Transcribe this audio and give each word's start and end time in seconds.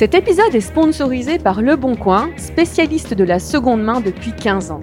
Cet 0.00 0.14
épisode 0.14 0.54
est 0.54 0.62
sponsorisé 0.62 1.38
par 1.38 1.60
Le 1.60 1.76
Bon 1.76 1.94
Coin, 1.94 2.30
spécialiste 2.38 3.12
de 3.12 3.22
la 3.22 3.38
seconde 3.38 3.82
main 3.82 4.00
depuis 4.00 4.32
15 4.32 4.70
ans. 4.70 4.80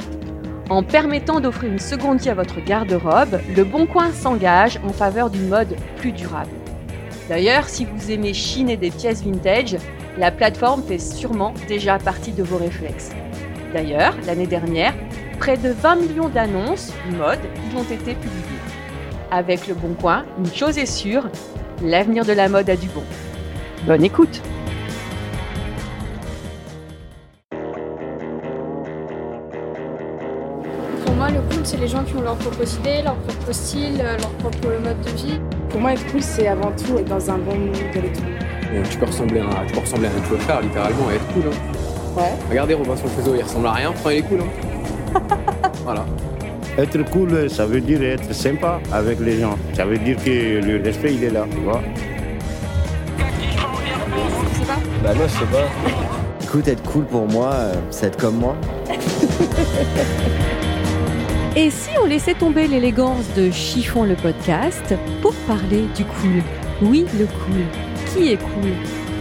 En 0.70 0.84
permettant 0.84 1.40
d'offrir 1.40 1.72
une 1.72 1.80
seconde 1.80 2.20
vie 2.20 2.30
à 2.30 2.36
votre 2.36 2.64
garde-robe, 2.64 3.40
Le 3.56 3.64
Bon 3.64 3.88
Coin 3.88 4.12
s'engage 4.12 4.80
en 4.86 4.94
faveur 4.94 5.32
d'une 5.32 5.48
mode 5.48 5.76
plus 5.98 6.12
durable. 6.12 6.52
D'ailleurs, 7.30 7.68
si 7.68 7.86
vous 7.86 8.12
aimez 8.12 8.36
chiner 8.36 8.78
des 8.78 8.92
pièces 8.92 9.24
vintage, 9.24 9.78
la 10.20 10.30
plateforme 10.30 10.84
fait 10.84 11.00
sûrement 11.00 11.56
déjà 11.68 11.98
partie 11.98 12.32
de 12.32 12.44
vos 12.44 12.58
réflexes. 12.58 13.10
D'ailleurs, 13.74 14.14
l'année 14.28 14.46
dernière, 14.46 14.94
près 15.40 15.58
de 15.58 15.70
20 15.70 15.96
millions 15.96 16.30
d'annonces 16.30 16.94
mode 17.18 17.40
y 17.72 17.76
ont 17.76 17.92
été 17.92 18.14
publiées. 18.14 18.62
Avec 19.32 19.68
Le 19.68 19.74
Bon 19.74 19.96
Coin, 20.00 20.26
une 20.38 20.54
chose 20.54 20.78
est 20.78 20.86
sûre, 20.86 21.28
l'avenir 21.82 22.24
de 22.24 22.34
la 22.34 22.50
mode 22.50 22.70
a 22.70 22.76
du 22.76 22.88
bon. 22.90 23.04
Bonne 23.88 24.04
écoute 24.04 24.44
c'est 31.68 31.78
les 31.78 31.88
gens 31.90 32.02
qui 32.06 32.16
ont 32.16 32.22
leur 32.22 32.38
propre 32.38 32.64
idée, 32.80 33.02
leur 33.04 33.16
propre 33.16 33.52
style, 33.52 34.00
euh, 34.00 34.18
leur 34.18 34.30
propre 34.30 34.68
mode 34.82 35.02
de 35.02 35.10
vie. 35.10 35.40
Pour 35.70 35.82
moi, 35.82 35.92
être 35.92 36.10
cool, 36.10 36.22
c'est 36.22 36.48
avant 36.48 36.72
tout 36.72 36.98
être 36.98 37.10
dans 37.10 37.30
un 37.30 37.38
bon 37.40 37.58
mood. 37.58 37.76
Euh, 37.76 38.84
tu 38.90 38.98
peux 38.98 39.06
ressembler 39.06 39.42
à, 39.42 39.66
tu 39.66 39.74
peux 39.74 39.82
ressembler 39.82 40.08
à 40.08 40.12
un 40.12 40.18
influenceur, 40.18 40.62
littéralement, 40.62 41.12
et 41.12 41.16
être 41.16 41.28
cool. 41.34 41.44
Hein. 41.52 42.20
Ouais. 42.22 42.32
Regardez 42.50 42.74
Robinson 42.74 43.08
Crusoe, 43.10 43.36
il 43.36 43.44
ressemble 43.44 43.68
à 43.68 43.74
rien, 43.74 43.92
pourtant 43.92 44.10
il 44.12 44.18
est 44.18 44.22
cool. 44.22 44.40
Hein. 44.40 45.20
voilà. 45.84 46.06
Être 46.78 47.04
cool, 47.10 47.50
ça 47.50 47.66
veut 47.66 47.82
dire 47.82 48.02
être 48.02 48.34
sympa 48.34 48.80
avec 48.94 49.20
les 49.20 49.42
gens. 49.42 49.58
Ça 49.74 49.84
veut 49.84 49.98
dire 49.98 50.16
que 50.24 50.62
le 50.66 50.82
respect, 50.82 51.16
il 51.16 51.24
est 51.26 51.32
là, 51.32 51.46
tu 51.52 51.58
vois. 51.58 51.82
Je 53.18 54.60
sais 54.60 54.66
pas. 54.66 54.80
Bah 55.04 55.14
moi 55.16 55.28
je 55.28 55.34
sais 55.34 55.46
pas. 55.52 55.68
Écoute, 56.44 56.68
être 56.70 56.84
cool 56.84 57.04
pour 57.04 57.28
moi, 57.28 57.50
euh, 57.52 57.74
c'est 57.90 58.06
être 58.06 58.18
comme 58.18 58.38
moi. 58.38 58.56
Et 61.60 61.72
si 61.72 61.90
on 62.00 62.06
laissait 62.06 62.36
tomber 62.36 62.68
l'élégance 62.68 63.34
de 63.36 63.50
Chiffon 63.50 64.04
le 64.04 64.14
podcast 64.14 64.94
pour 65.24 65.34
parler 65.48 65.86
du 65.96 66.06
cool? 66.06 66.44
Oui, 66.84 67.04
le 67.18 67.26
cool. 67.26 67.64
Qui 68.14 68.34
est 68.34 68.38
cool? 68.38 68.70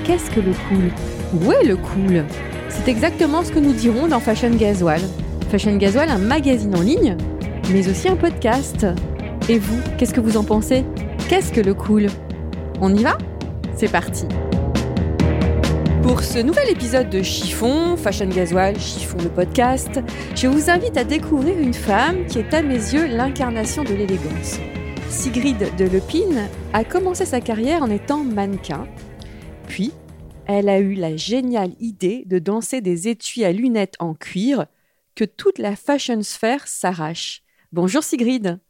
Qu'est-ce 0.04 0.30
que 0.30 0.40
le 0.40 0.52
cool? 0.68 0.90
Où 1.32 1.50
est 1.50 1.64
le 1.64 1.78
cool? 1.78 2.26
C'est 2.68 2.88
exactement 2.88 3.42
ce 3.42 3.50
que 3.50 3.58
nous 3.58 3.72
dirons 3.72 4.06
dans 4.06 4.20
Fashion 4.20 4.50
Gasoil. 4.50 5.00
Fashion 5.48 5.78
Gasoil, 5.78 6.10
un 6.10 6.18
magazine 6.18 6.76
en 6.76 6.82
ligne, 6.82 7.16
mais 7.72 7.88
aussi 7.88 8.06
un 8.06 8.16
podcast. 8.16 8.86
Et 9.48 9.58
vous, 9.58 9.80
qu'est-ce 9.96 10.12
que 10.12 10.20
vous 10.20 10.36
en 10.36 10.44
pensez? 10.44 10.84
Qu'est-ce 11.30 11.50
que 11.50 11.62
le 11.62 11.72
cool? 11.72 12.08
On 12.82 12.94
y 12.94 13.02
va? 13.02 13.16
C'est 13.78 13.90
parti 13.90 14.26
pour 16.06 16.22
ce 16.22 16.38
nouvel 16.38 16.70
épisode 16.70 17.10
de 17.10 17.20
Chiffon, 17.20 17.96
Fashion 17.96 18.28
Gasoil, 18.28 18.78
Chiffon 18.78 19.18
le 19.18 19.28
podcast, 19.28 20.00
je 20.36 20.46
vous 20.46 20.70
invite 20.70 20.96
à 20.96 21.02
découvrir 21.02 21.58
une 21.58 21.74
femme 21.74 22.26
qui 22.26 22.38
est 22.38 22.54
à 22.54 22.62
mes 22.62 22.76
yeux 22.76 23.08
l'incarnation 23.08 23.82
de 23.82 23.92
l'élégance. 23.92 24.60
Sigrid 25.10 25.58
de 25.76 25.84
Lepine 25.84 26.48
a 26.72 26.84
commencé 26.84 27.26
sa 27.26 27.40
carrière 27.40 27.82
en 27.82 27.90
étant 27.90 28.22
mannequin, 28.22 28.86
puis 29.66 29.90
elle 30.46 30.68
a 30.68 30.78
eu 30.78 30.94
la 30.94 31.16
géniale 31.16 31.72
idée 31.80 32.22
de 32.26 32.38
danser 32.38 32.80
des 32.80 33.08
étuis 33.08 33.44
à 33.44 33.50
lunettes 33.50 33.96
en 33.98 34.14
cuir 34.14 34.66
que 35.16 35.24
toute 35.24 35.58
la 35.58 35.74
fashion 35.74 36.22
sphère 36.22 36.68
s'arrache. 36.68 37.42
Bonjour 37.72 38.04
Sigrid. 38.04 38.60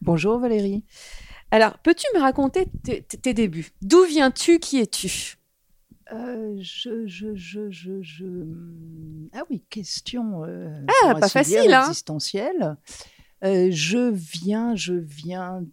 Bonjour 0.00 0.38
Valérie. 0.38 0.84
Alors, 1.50 1.76
peux-tu 1.78 2.06
me 2.14 2.20
raconter 2.20 2.66
tes, 2.84 3.02
tes 3.02 3.34
débuts? 3.34 3.70
D'où 3.82 4.04
viens-tu? 4.04 4.60
Qui 4.60 4.78
es-tu? 4.78 5.37
Euh, 6.12 6.56
je, 6.60 7.06
je, 7.06 7.34
je, 7.34 7.70
je, 7.70 8.02
je... 8.02 8.24
Ah 9.34 9.42
oui, 9.50 9.62
question. 9.68 10.44
euh, 10.44 10.84
Ah, 11.04 11.14
pas 11.14 11.28
facile, 11.28 11.72
hein. 11.74 11.80
Existentielle. 11.82 12.76
Euh, 13.44 13.68
je 13.70 14.10
viens, 14.10 14.74
je 14.74 14.94
viens. 14.94 15.64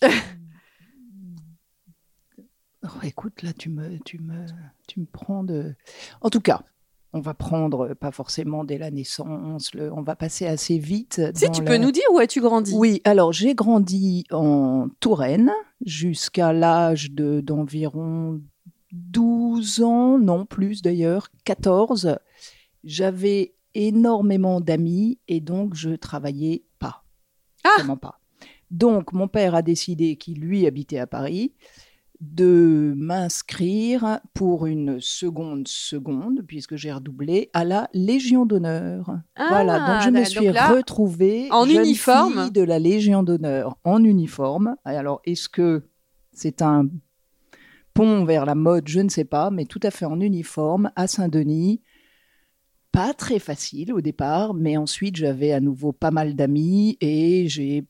Oh, 2.84 2.88
écoute, 3.04 3.42
là, 3.42 3.52
tu 3.52 3.68
me, 3.70 3.96
tu 4.00 4.18
me, 4.18 4.44
tu 4.88 4.98
me 4.98 5.06
prends 5.06 5.44
de. 5.44 5.76
En 6.20 6.30
tout 6.30 6.40
cas, 6.40 6.64
on 7.12 7.20
va 7.20 7.34
prendre 7.34 7.94
pas 7.94 8.10
forcément 8.10 8.64
dès 8.64 8.78
la 8.78 8.90
naissance. 8.90 9.74
Le... 9.74 9.92
On 9.92 10.02
va 10.02 10.16
passer 10.16 10.46
assez 10.46 10.78
vite. 10.78 11.20
Si, 11.34 11.50
tu 11.50 11.62
la- 11.62 11.70
peux 11.70 11.76
nous 11.76 11.92
dire 11.92 12.04
où 12.12 12.18
as-tu 12.18 12.40
grandi? 12.40 12.72
Oui, 12.74 13.00
alors 13.04 13.32
j'ai 13.32 13.54
grandi 13.54 14.24
en 14.30 14.88
Touraine 15.00 15.50
jusqu'à 15.84 16.52
l'âge 16.52 17.10
de 17.10 17.40
d'environ 17.40 18.40
12 18.92 19.82
ans, 19.82 20.18
non 20.18 20.46
plus 20.46 20.82
d'ailleurs, 20.82 21.28
14. 21.44 22.18
J'avais 22.84 23.54
énormément 23.74 24.60
d'amis 24.60 25.18
et 25.28 25.40
donc 25.40 25.74
je 25.74 25.90
travaillais 25.90 26.64
pas. 26.78 27.04
Ah 27.64 27.96
pas. 27.96 28.20
Donc 28.70 29.12
mon 29.12 29.28
père 29.28 29.54
a 29.54 29.62
décidé 29.62 30.16
qu'il 30.16 30.40
lui 30.40 30.66
habitait 30.66 30.98
à 30.98 31.06
Paris 31.06 31.52
de 32.22 32.94
m'inscrire 32.96 34.20
pour 34.32 34.66
une 34.66 35.00
seconde 35.00 35.66
seconde, 35.66 36.42
puisque 36.46 36.76
j'ai 36.76 36.92
redoublé, 36.92 37.50
à 37.52 37.64
la 37.64 37.88
Légion 37.94 38.46
d'honneur. 38.46 39.18
Ah, 39.34 39.46
voilà, 39.48 39.78
donc 39.80 40.02
je 40.04 40.10
me 40.10 40.18
donc 40.18 40.26
suis 40.26 40.52
là, 40.52 40.68
retrouvée 40.68 41.48
en 41.50 41.66
jeune 41.66 41.84
uniforme. 41.84 42.44
fille 42.44 42.52
de 42.52 42.62
la 42.62 42.78
Légion 42.78 43.24
d'honneur 43.24 43.76
en 43.82 44.04
uniforme. 44.04 44.76
Alors, 44.84 45.20
est-ce 45.24 45.48
que 45.48 45.82
c'est 46.32 46.62
un 46.62 46.86
pont 47.92 48.24
vers 48.24 48.46
la 48.46 48.54
mode? 48.54 48.86
Je 48.86 49.00
ne 49.00 49.08
sais 49.08 49.24
pas, 49.24 49.50
mais 49.50 49.64
tout 49.64 49.80
à 49.82 49.90
fait 49.90 50.06
en 50.06 50.20
uniforme 50.20 50.92
à 50.94 51.08
Saint-Denis. 51.08 51.80
Pas 52.92 53.14
très 53.14 53.38
facile 53.38 53.94
au 53.94 54.02
départ, 54.02 54.52
mais 54.52 54.76
ensuite 54.76 55.16
j'avais 55.16 55.52
à 55.52 55.60
nouveau 55.60 55.92
pas 55.92 56.10
mal 56.10 56.34
d'amis 56.34 56.98
et 57.00 57.48
j'ai 57.48 57.86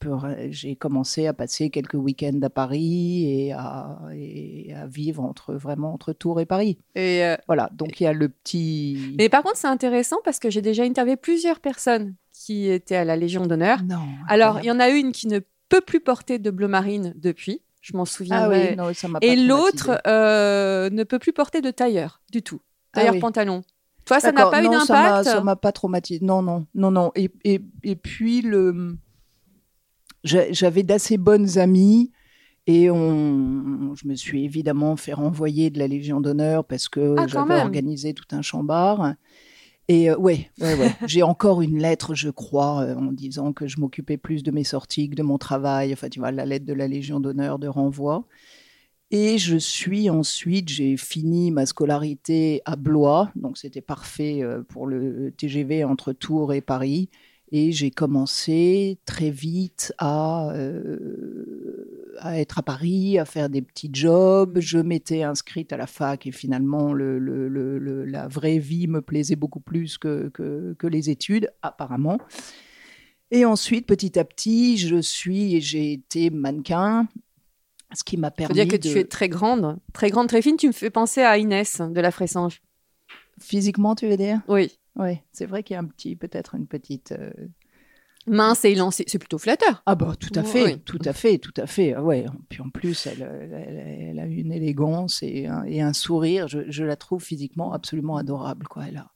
commencé 0.79 1.27
à 1.27 1.33
passer 1.33 1.71
quelques 1.71 1.95
week-ends 1.95 2.41
à 2.41 2.51
Paris 2.51 3.25
et 3.29 3.53
à, 3.53 3.99
et 4.15 4.73
à 4.73 4.87
vivre 4.87 5.25
entre 5.25 5.55
vraiment 5.55 5.93
entre 5.93 6.13
Tours 6.13 6.41
et 6.41 6.47
Paris. 6.47 6.79
Et, 6.95 7.25
euh, 7.25 7.37
Voilà, 7.49 7.69
donc 7.73 8.01
il 8.01 8.05
y 8.05 8.07
a 8.07 8.13
le 8.13 8.29
petit. 8.29 9.17
Mais 9.19 9.29
par 9.29 9.43
contre, 9.43 9.57
c'est 9.57 9.67
intéressant 9.67 10.19
parce 10.25 10.39
que 10.39 10.51
j'ai 10.51 10.63
déjà 10.63 10.85
interviewé 10.85 11.17
plusieurs 11.17 11.59
personnes 11.59 12.15
qui 12.33 12.69
étaient 12.69 12.95
à 12.95 13.05
la 13.05 13.17
Légion 13.17 13.45
d'honneur. 13.45 13.83
Non. 13.83 14.07
Alors, 14.29 14.61
il 14.61 14.67
y 14.67 14.71
en 14.71 14.79
a 14.79 14.89
une 14.89 15.11
qui 15.11 15.27
ne 15.27 15.41
peut 15.69 15.81
plus 15.81 16.01
porter 16.01 16.39
de 16.39 16.51
bleu 16.51 16.69
marine 16.69 17.13
depuis. 17.17 17.61
Je 17.81 17.97
m'en 17.97 18.05
ah 18.05 18.07
souviendrai. 18.07 18.69
oui, 18.71 18.77
non, 18.77 18.95
ça 18.95 19.09
m'a 19.09 19.19
pas 19.19 19.27
Et 19.27 19.34
l'autre 19.34 20.01
euh, 20.07 20.91
ne 20.91 21.03
peut 21.03 21.19
plus 21.19 21.33
porter 21.33 21.61
de 21.61 21.73
tailleur 21.73 22.21
du 22.31 22.43
tout. 22.43 22.61
Tailleur 22.93 23.11
Ah 23.11 23.15
oui. 23.15 23.21
pantalon. 23.21 23.63
Toi, 24.05 24.21
ça 24.21 24.33
n'a 24.33 24.47
pas 24.47 24.63
eu 24.63 24.67
non, 24.67 24.81
ça 24.81 24.95
m'a- 24.95 25.09
d'impact 25.11 25.25
Ça 25.25 25.41
m'a 25.43 25.57
pas 25.57 25.73
traumatisé. 25.73 26.25
Non, 26.25 26.43
non, 26.43 26.67
non, 26.75 26.91
non. 26.91 27.13
Et, 27.15 27.31
et, 27.45 27.61
et 27.85 27.97
puis, 27.97 28.43
le... 28.43 28.97
j'a- 30.25 30.53
j'avais 30.53 30.83
d'assez 30.83 31.19
bonnes 31.19 31.59
amies 31.59 32.11
et 32.67 32.91
on... 32.91 33.95
je 33.95 34.07
me 34.07 34.15
suis 34.15 34.45
évidemment 34.45 34.97
fait 34.97 35.13
renvoyer 35.13 35.71
de 35.71 35.78
la 35.78 35.87
Légion 35.89 36.21
d'honneur 36.21 36.65
parce 36.65 36.89
que 36.89 37.15
Ah, 37.19 37.27
j'avais 37.27 37.60
organisé 37.60 38.15
tout 38.15 38.25
un 38.33 38.43
chambard. 38.43 39.15
Et 39.89 40.10
euh, 40.10 40.16
ouais, 40.16 40.48
ouais, 40.60 40.75
ouais. 40.75 40.93
j'ai 41.07 41.22
encore 41.25 41.60
une 41.60 41.78
lettre, 41.78 42.15
je 42.15 42.31
crois, 42.31 42.83
euh, 42.83 42.95
en 42.95 43.10
disant 43.13 43.53
que 43.53 43.66
je 43.66 43.81
m'occupais 43.81 44.16
plus 44.16 44.43
de 44.45 44.53
mes 44.53 44.63
sorties 44.65 45.10
que 45.10 45.16
de 45.16 45.22
mon 45.25 45.39
travail. 45.39 45.93
Enfin, 45.93 46.09
tu 46.09 46.21
vois, 46.21 46.31
la 46.31 46.47
lettre 46.47 46.65
de 46.66 46.72
la 46.72 46.87
Légion 46.87 47.19
d'honneur 47.19 47.59
de 47.59 47.66
renvoi. 47.66 48.25
Et 49.14 49.36
je 49.36 49.59
suis 49.59 50.09
ensuite, 50.09 50.70
j'ai 50.70 50.97
fini 50.97 51.50
ma 51.50 51.66
scolarité 51.66 52.62
à 52.64 52.76
Blois, 52.76 53.30
donc 53.36 53.59
c'était 53.59 53.82
parfait 53.82 54.42
euh, 54.42 54.62
pour 54.62 54.86
le 54.86 55.30
TGV 55.36 55.84
entre 55.84 56.14
Tours 56.14 56.54
et 56.54 56.62
Paris. 56.62 57.10
Et 57.54 57.72
j'ai 57.72 57.91
commencé 57.91 58.98
très 59.04 59.28
vite 59.30 59.92
à, 59.98 60.50
euh, 60.54 62.14
à 62.20 62.41
être 62.41 62.60
à 62.60 62.62
Paris, 62.62 63.18
à 63.18 63.26
faire 63.26 63.50
des 63.50 63.60
petits 63.60 63.91
jobs. 63.92 64.59
Je 64.60 64.78
m'étais 64.78 65.22
inscrite 65.22 65.74
à 65.74 65.76
la 65.76 65.86
fac 65.86 66.26
et 66.26 66.32
finalement 66.32 66.94
le, 66.94 67.18
le- 67.18 67.48
le- 67.48 67.78
le- 67.78 68.06
la 68.06 68.26
vraie 68.28 68.59
vie 68.59 68.86
me 68.86 69.03
plaisait 69.03 69.36
beaucoup 69.36 69.60
plus 69.60 69.98
que, 69.98 70.30
que 70.30 70.86
les 70.86 71.10
études, 71.10 71.50
apparemment. 71.60 72.16
Et 73.30 73.44
ensuite, 73.44 73.86
petit 73.86 74.18
à 74.18 74.24
petit, 74.24 74.78
je 74.78 75.00
suis 75.03 75.54
et 75.54 75.60
j'ai 75.60 75.92
été 75.92 76.30
mannequin 76.30 77.06
Ce 77.94 78.04
qui 78.04 78.16
m'a 78.16 78.30
Faut 78.30 78.36
permis 78.36 78.54
dire 78.54 78.68
que 78.68 78.77
de... 78.77 78.91
tu 78.92 78.98
es 78.98 79.04
très 79.04 79.28
grande, 79.28 79.78
très 79.92 80.10
grande, 80.10 80.28
très 80.28 80.41
fine. 80.42 80.56
Tu 80.56 80.66
me 80.66 80.72
fais 80.72 80.91
penser 80.91 81.21
à 81.22 81.39
Inès 81.39 81.80
de 81.80 82.00
la 82.00 82.10
Fressange. 82.10 82.62
Physiquement, 83.41 83.94
tu 83.94 84.09
veux 84.09 84.16
dire? 84.16 84.41
Oui. 84.48 84.72
Oui, 84.97 85.18
c'est 85.33 85.47
vrai 85.47 85.62
qu'il 85.62 85.74
y 85.74 85.77
a 85.77 85.80
un 85.80 85.86
petit, 85.86 86.16
peut-être 86.16 86.54
une 86.54 86.66
petite... 86.66 87.12
euh, 87.12 87.30
Mince 88.27 88.65
et 88.65 88.71
élancée. 88.71 89.04
C'est 89.09 89.18
plutôt 89.18 89.39
flatteur. 89.39 89.83
Ah 89.84 89.97
bah 89.97 90.12
tout 90.21 90.30
à 90.36 90.42
Oui, 90.42 90.47
fait, 90.47 90.65
oui. 90.65 90.78
tout 90.84 90.98
à 91.04 91.12
fait, 91.12 91.39
tout 91.39 91.54
à 91.56 91.66
fait. 91.66 91.94
Ah 91.94 92.03
Ouais. 92.04 92.24
Puis 92.48 92.60
en 92.62 92.68
plus, 92.71 93.06
elle, 93.09 93.22
elle- 93.22 93.53
elle- 93.53 94.09
elle 94.10 94.18
a 94.21 94.27
une 94.27 94.53
élégance 94.53 95.22
et 95.24 95.47
un, 95.48 95.65
et 95.65 95.80
un 95.80 95.92
sourire. 95.92 96.47
Je, 96.47 96.60
je 96.68 96.84
la 96.84 96.95
trouve 96.97 97.21
physiquement 97.22 97.72
absolument 97.72 98.16
adorable. 98.16 98.68
Quoi. 98.68 98.84
Elle 98.88 98.98
a... 98.98 99.10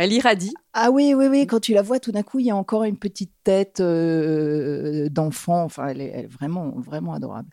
Elle 0.00 0.14
irradie. 0.14 0.54
Ah 0.72 0.90
oui, 0.90 1.12
oui, 1.14 1.26
oui. 1.26 1.46
Quand 1.46 1.60
tu 1.60 1.74
la 1.74 1.82
vois, 1.82 2.00
tout 2.00 2.10
d'un 2.10 2.22
coup, 2.22 2.38
il 2.38 2.46
y 2.46 2.50
a 2.50 2.56
encore 2.56 2.84
une 2.84 2.96
petite 2.96 3.32
tête 3.44 3.80
euh, 3.80 5.10
d'enfant. 5.10 5.62
Enfin, 5.62 5.88
elle 5.88 6.00
est, 6.00 6.10
elle 6.14 6.24
est 6.24 6.28
vraiment, 6.28 6.72
vraiment 6.78 7.12
adorable. 7.12 7.50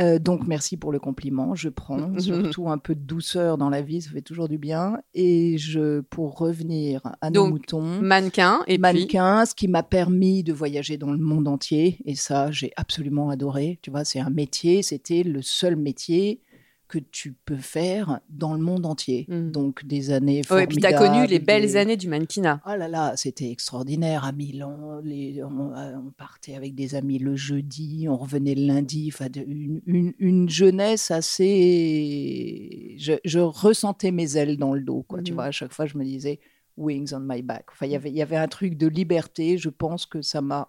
Euh, 0.00 0.20
donc 0.20 0.46
merci 0.46 0.76
pour 0.76 0.92
le 0.92 1.00
compliment. 1.00 1.56
Je 1.56 1.68
prends 1.68 2.16
surtout 2.18 2.68
un 2.68 2.78
peu 2.78 2.94
de 2.94 3.00
douceur 3.00 3.58
dans 3.58 3.70
la 3.70 3.82
vie, 3.82 4.02
ça 4.02 4.10
fait 4.10 4.22
toujours 4.22 4.48
du 4.48 4.56
bien. 4.56 4.98
Et 5.14 5.58
je, 5.58 6.00
pour 6.00 6.38
revenir 6.38 7.02
à 7.20 7.30
nos 7.30 7.42
Donc, 7.42 7.50
moutons, 7.50 8.00
Mannequin 8.00 8.60
et 8.68 8.74
puis 8.74 8.78
mannequin, 8.78 9.44
ce 9.44 9.54
qui 9.56 9.66
m'a 9.66 9.82
permis 9.82 10.44
de 10.44 10.52
voyager 10.52 10.96
dans 10.96 11.10
le 11.10 11.18
monde 11.18 11.48
entier. 11.48 11.98
Et 12.04 12.14
ça, 12.14 12.52
j'ai 12.52 12.72
absolument 12.76 13.30
adoré. 13.30 13.80
Tu 13.82 13.90
vois, 13.90 14.04
c'est 14.04 14.20
un 14.20 14.30
métier, 14.30 14.82
c'était 14.82 15.24
le 15.24 15.42
seul 15.42 15.74
métier 15.74 16.40
que 16.86 16.98
tu 16.98 17.32
peux 17.32 17.56
faire 17.56 18.20
dans 18.28 18.52
le 18.54 18.60
monde 18.60 18.84
entier. 18.86 19.24
Mm. 19.28 19.50
Donc 19.50 19.84
des 19.86 20.10
années 20.10 20.42
Ouais, 20.50 20.64
et 20.64 20.66
puis 20.66 20.76
tu 20.76 20.86
as 20.86 20.92
connu 20.92 21.26
les 21.26 21.38
belles 21.38 21.62
des- 21.62 21.76
années 21.76 21.96
du 21.96 22.08
mannequinat. 22.08 22.60
Oh 22.66 22.76
là 22.76 22.88
là, 22.88 23.14
c'était 23.16 23.50
extraordinaire 23.50 24.24
à 24.24 24.32
Milan. 24.32 25.00
Les, 25.02 25.42
on, 25.42 25.72
euh, 25.74 25.96
on 25.96 26.10
partait 26.10 26.54
avec 26.54 26.74
des 26.74 26.94
amis 26.94 27.18
le 27.18 27.36
jeudi, 27.36 28.06
on 28.08 28.16
revenait 28.16 28.54
le 28.54 28.66
lundi. 28.66 29.10
Enfin, 29.12 29.28
une, 29.34 29.80
une- 29.86 30.12
une 30.18 30.48
jeunesse 30.48 31.10
assez. 31.10 32.96
Je, 32.98 33.14
je 33.24 33.38
ressentais 33.40 34.10
mes 34.10 34.36
ailes 34.36 34.56
dans 34.56 34.74
le 34.74 34.80
dos. 34.82 35.02
Quoi, 35.08 35.22
Tu 35.22 35.32
Mhm. 35.32 35.36
vois, 35.36 35.44
à 35.46 35.50
chaque 35.50 35.72
fois, 35.72 35.86
je 35.86 35.96
me 35.98 36.04
disais 36.04 36.40
wings 36.76 37.12
on 37.14 37.20
my 37.20 37.42
back. 37.42 37.66
Enfin, 37.72 37.86
il 37.86 37.92
y 37.92 37.96
avait- 37.96 38.10
il 38.10 38.16
y 38.16 38.22
avait 38.22 38.36
un 38.36 38.48
truc 38.48 38.76
de 38.76 38.86
liberté. 38.86 39.58
Je 39.58 39.68
pense 39.68 40.06
que 40.06 40.22
ça 40.22 40.40
m'a. 40.40 40.68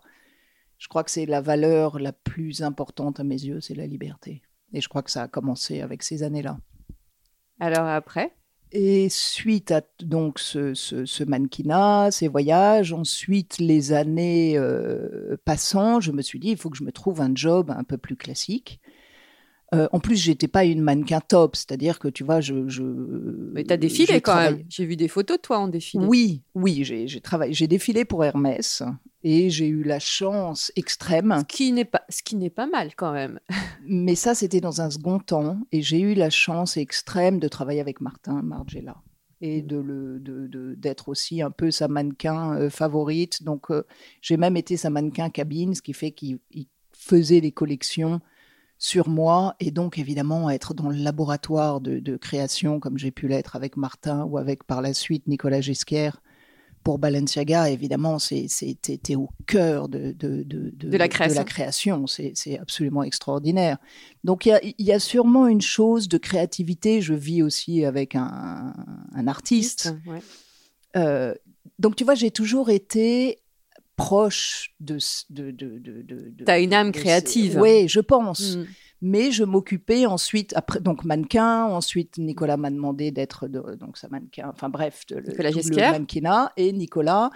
Je 0.78 0.88
crois 0.88 1.04
que 1.04 1.12
c'est 1.12 1.26
la 1.26 1.42
valeur 1.42 2.00
la 2.00 2.12
plus 2.12 2.62
importante 2.62 3.20
à 3.20 3.24
mes 3.24 3.42
yeux, 3.44 3.62
c'est 3.62 3.76
la 3.76 3.88
liberté. 3.88 4.42
Et 4.76 4.82
je 4.82 4.90
crois 4.90 5.02
que 5.02 5.10
ça 5.12 5.24
a 5.24 5.28
commencé 5.28 5.82
avec 5.82 6.04
ces 6.04 6.22
années-là. 6.22 6.58
Alors 7.60 7.86
après, 7.88 8.34
Et 8.72 9.08
suite 9.10 9.72
à 9.72 9.82
donc 10.02 10.38
ce, 10.40 10.74
ce- 10.74 11.06
ce 11.06 11.24
mannequinat, 11.24 12.10
ces 12.12 12.28
voyages, 12.28 12.92
ensuite 12.92 13.58
les 13.60 13.94
années 13.94 14.58
euh, 14.58 15.38
passant, 15.46 16.02
je 16.02 16.12
me 16.12 16.22
suis 16.22 16.40
dit 16.40 16.50
il 16.50 16.58
faut 16.58 16.70
que 16.70 16.78
je 16.78 16.84
me 16.84 16.92
trouve 16.92 17.22
un 17.22 17.32
job 17.34 17.72
un 17.72 17.84
peu 17.86 17.98
plus 17.98 18.18
classique. 18.18 18.82
Euh, 19.74 19.88
en 19.92 20.00
plus, 20.00 20.16
j'étais 20.16 20.48
pas 20.48 20.64
une 20.64 20.82
mannequin 20.82 21.22
top, 21.22 21.56
c'est-à-dire 21.56 21.98
que 22.00 22.08
tu 22.08 22.24
vois, 22.24 22.40
je. 22.40 22.68
je 22.68 22.84
mais 22.84 23.64
tu 23.64 23.74
as 23.74 23.78
défilé 23.78 24.22
quand 24.22 24.36
même. 24.38 24.64
J'ai 24.70 24.86
vu 24.86 24.96
des 24.96 25.08
photos 25.08 25.38
de 25.38 25.42
toi 25.42 25.58
en 25.60 25.68
défilé. 25.68 26.06
Oui, 26.06 26.44
oui, 26.54 26.84
j'ai 26.84 27.08
j'ai 27.08 27.20
travaillé, 27.22 27.54
j'ai 27.54 27.68
défilé 27.68 28.06
pour 28.06 28.24
Hermès 28.24 28.84
et 29.28 29.50
j'ai 29.50 29.68
eu 29.68 29.82
la 29.84 29.98
chance 29.98 30.72
extrême 30.76 31.36
Ce 31.40 31.56
qui 31.56 31.72
n'est 31.72 31.84
pas, 31.84 32.04
ce 32.10 32.22
qui 32.22 32.36
n'est 32.36 32.52
pas 32.52 32.68
mal 32.68 32.94
quand 32.96 33.12
même. 33.12 33.40
Mais 33.84 34.14
ça, 34.14 34.36
c'était 34.36 34.62
dans 34.62 34.82
un 34.82 34.92
second 34.92 35.18
temps. 35.18 35.58
Et 35.72 35.82
j'ai 35.82 36.00
eu 36.00 36.14
la 36.14 36.30
chance 36.30 36.78
extrême 36.78 37.40
de 37.40 37.48
travailler 37.48 37.82
avec 37.82 38.02
Martin 38.02 38.44
Margiela 38.44 38.98
et 39.42 39.64
de 39.64 39.78
le, 39.78 40.20
de, 40.20 40.46
de- 40.46 40.76
d'être 40.76 41.10
aussi 41.10 41.42
un 41.42 41.50
peu 41.50 41.72
sa 41.72 41.88
mannequin 41.88 42.56
euh, 42.56 42.70
favorite. 42.70 43.42
Donc, 43.42 43.72
euh, 43.72 43.84
j'ai 44.22 44.38
même 44.38 44.58
été 44.58 44.78
sa 44.78 44.92
mannequin 44.92 45.32
cabine, 45.32 45.74
ce 45.74 45.82
qui 45.82 45.94
fait 45.94 46.12
qu'il 46.12 46.38
il 46.52 46.68
faisait 46.94 47.40
les 47.40 47.52
collections 47.52 48.22
sur 48.78 49.10
moi. 49.10 49.56
Et 49.60 49.72
donc, 49.72 49.98
évidemment, 49.98 50.52
être 50.52 50.76
dans 50.76 50.90
le 50.90 50.98
laboratoire 50.98 51.82
de, 51.82 51.98
de 51.98 52.16
création, 52.16 52.80
comme 52.80 53.00
j'ai 53.00 53.12
pu 53.12 53.28
l'être 53.28 53.56
avec 53.56 53.76
Martin 53.76 54.24
ou 54.26 54.38
avec 54.38 54.64
par 54.66 54.84
la 54.84 54.94
suite 54.94 55.28
Nicolas 55.28 55.62
Ghesquière. 55.62 56.22
Pour 56.86 57.00
Balenciaga, 57.00 57.72
évidemment, 57.72 58.18
t'es 58.20 59.16
au 59.16 59.30
cœur 59.48 59.90
de, 59.90 60.12
de, 60.12 60.44
de, 60.44 60.72
De 60.72 60.98
la 60.98 61.08
création. 61.08 62.06
C'est, 62.06 62.60
absolument 62.60 63.02
extraordinaire. 63.02 63.80
Donc 64.24 64.46
il 64.46 64.76
y 64.78 64.84
y 64.84 64.92
a 64.92 65.00
sûrement 65.00 65.48
une 65.48 65.62
chose 65.62 66.08
de 66.08 66.20
créativité. 66.20 67.02
Je 67.02 67.16
vis 67.16 67.42
aussi 67.42 67.84
avec 67.86 68.14
un, 68.14 68.74
un 69.16 69.28
artiste. 69.28 69.96
Ouais. 70.06 70.20
Euh, 70.96 71.34
donc 71.80 71.96
tu 71.96 72.04
vois, 72.04 72.14
j'ai 72.14 72.30
toujours 72.30 72.70
été 72.70 73.40
proche 73.96 74.76
de... 74.80 75.00
de, 75.32 75.50
de, 75.50 76.44
T'as 76.46 76.62
une 76.62 76.76
âme 76.76 76.92
créative. 76.92 77.58
Oui, 77.60 77.88
je 77.88 78.00
pense. 78.00 78.58
Mm. 78.58 78.66
Mais 79.08 79.30
je 79.32 79.44
m'occupais 79.44 80.08
ensuite, 80.08 80.52
après, 80.56 80.80
donc 80.80 81.06
mannequin, 81.06 81.66
ensuite 81.66 82.18
Nicolas 82.18 82.58
m'a 82.58 82.72
demandé 82.72 83.12
d'être 83.12 83.48
de- 83.48 83.76
donc 83.80 83.98
sa 83.98 84.08
mannequin, 84.10 84.50
enfin 84.52 84.68
bref, 84.70 85.06
de, 85.10 85.18
le, 85.18 85.32
Nicolas 85.70 85.92
mannequinat. 85.92 86.52
Et 86.58 86.72
Nicolas 86.72 87.30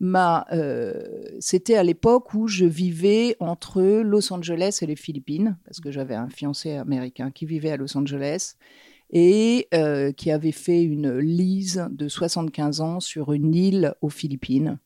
m'a. 0.00 0.44
euh, 0.52 1.04
C'était 1.38 1.76
à 1.76 1.84
l'époque 1.84 2.34
où 2.34 2.48
je 2.48 2.64
vivais 2.64 3.36
entre 3.38 3.80
Los 3.82 4.32
Angeles 4.32 4.80
et 4.82 4.86
les 4.86 4.96
Philippines, 4.96 5.56
parce 5.64 5.78
que 5.78 5.92
j'avais 5.92 6.16
un 6.16 6.28
fiancé 6.28 6.72
américain 6.72 7.30
qui 7.30 7.46
vivait 7.46 7.70
à 7.70 7.76
Los 7.76 7.96
Angeles 7.96 8.54
et 9.10 9.68
euh, 9.72 10.10
qui 10.10 10.32
avait 10.32 10.50
fait 10.50 10.82
une 10.82 11.16
lise 11.18 11.86
de 11.92 12.08
75 12.08 12.80
ans 12.80 12.98
sur 12.98 13.32
une 13.32 13.54
île 13.54 13.94
aux 14.00 14.08
Philippines. 14.08 14.78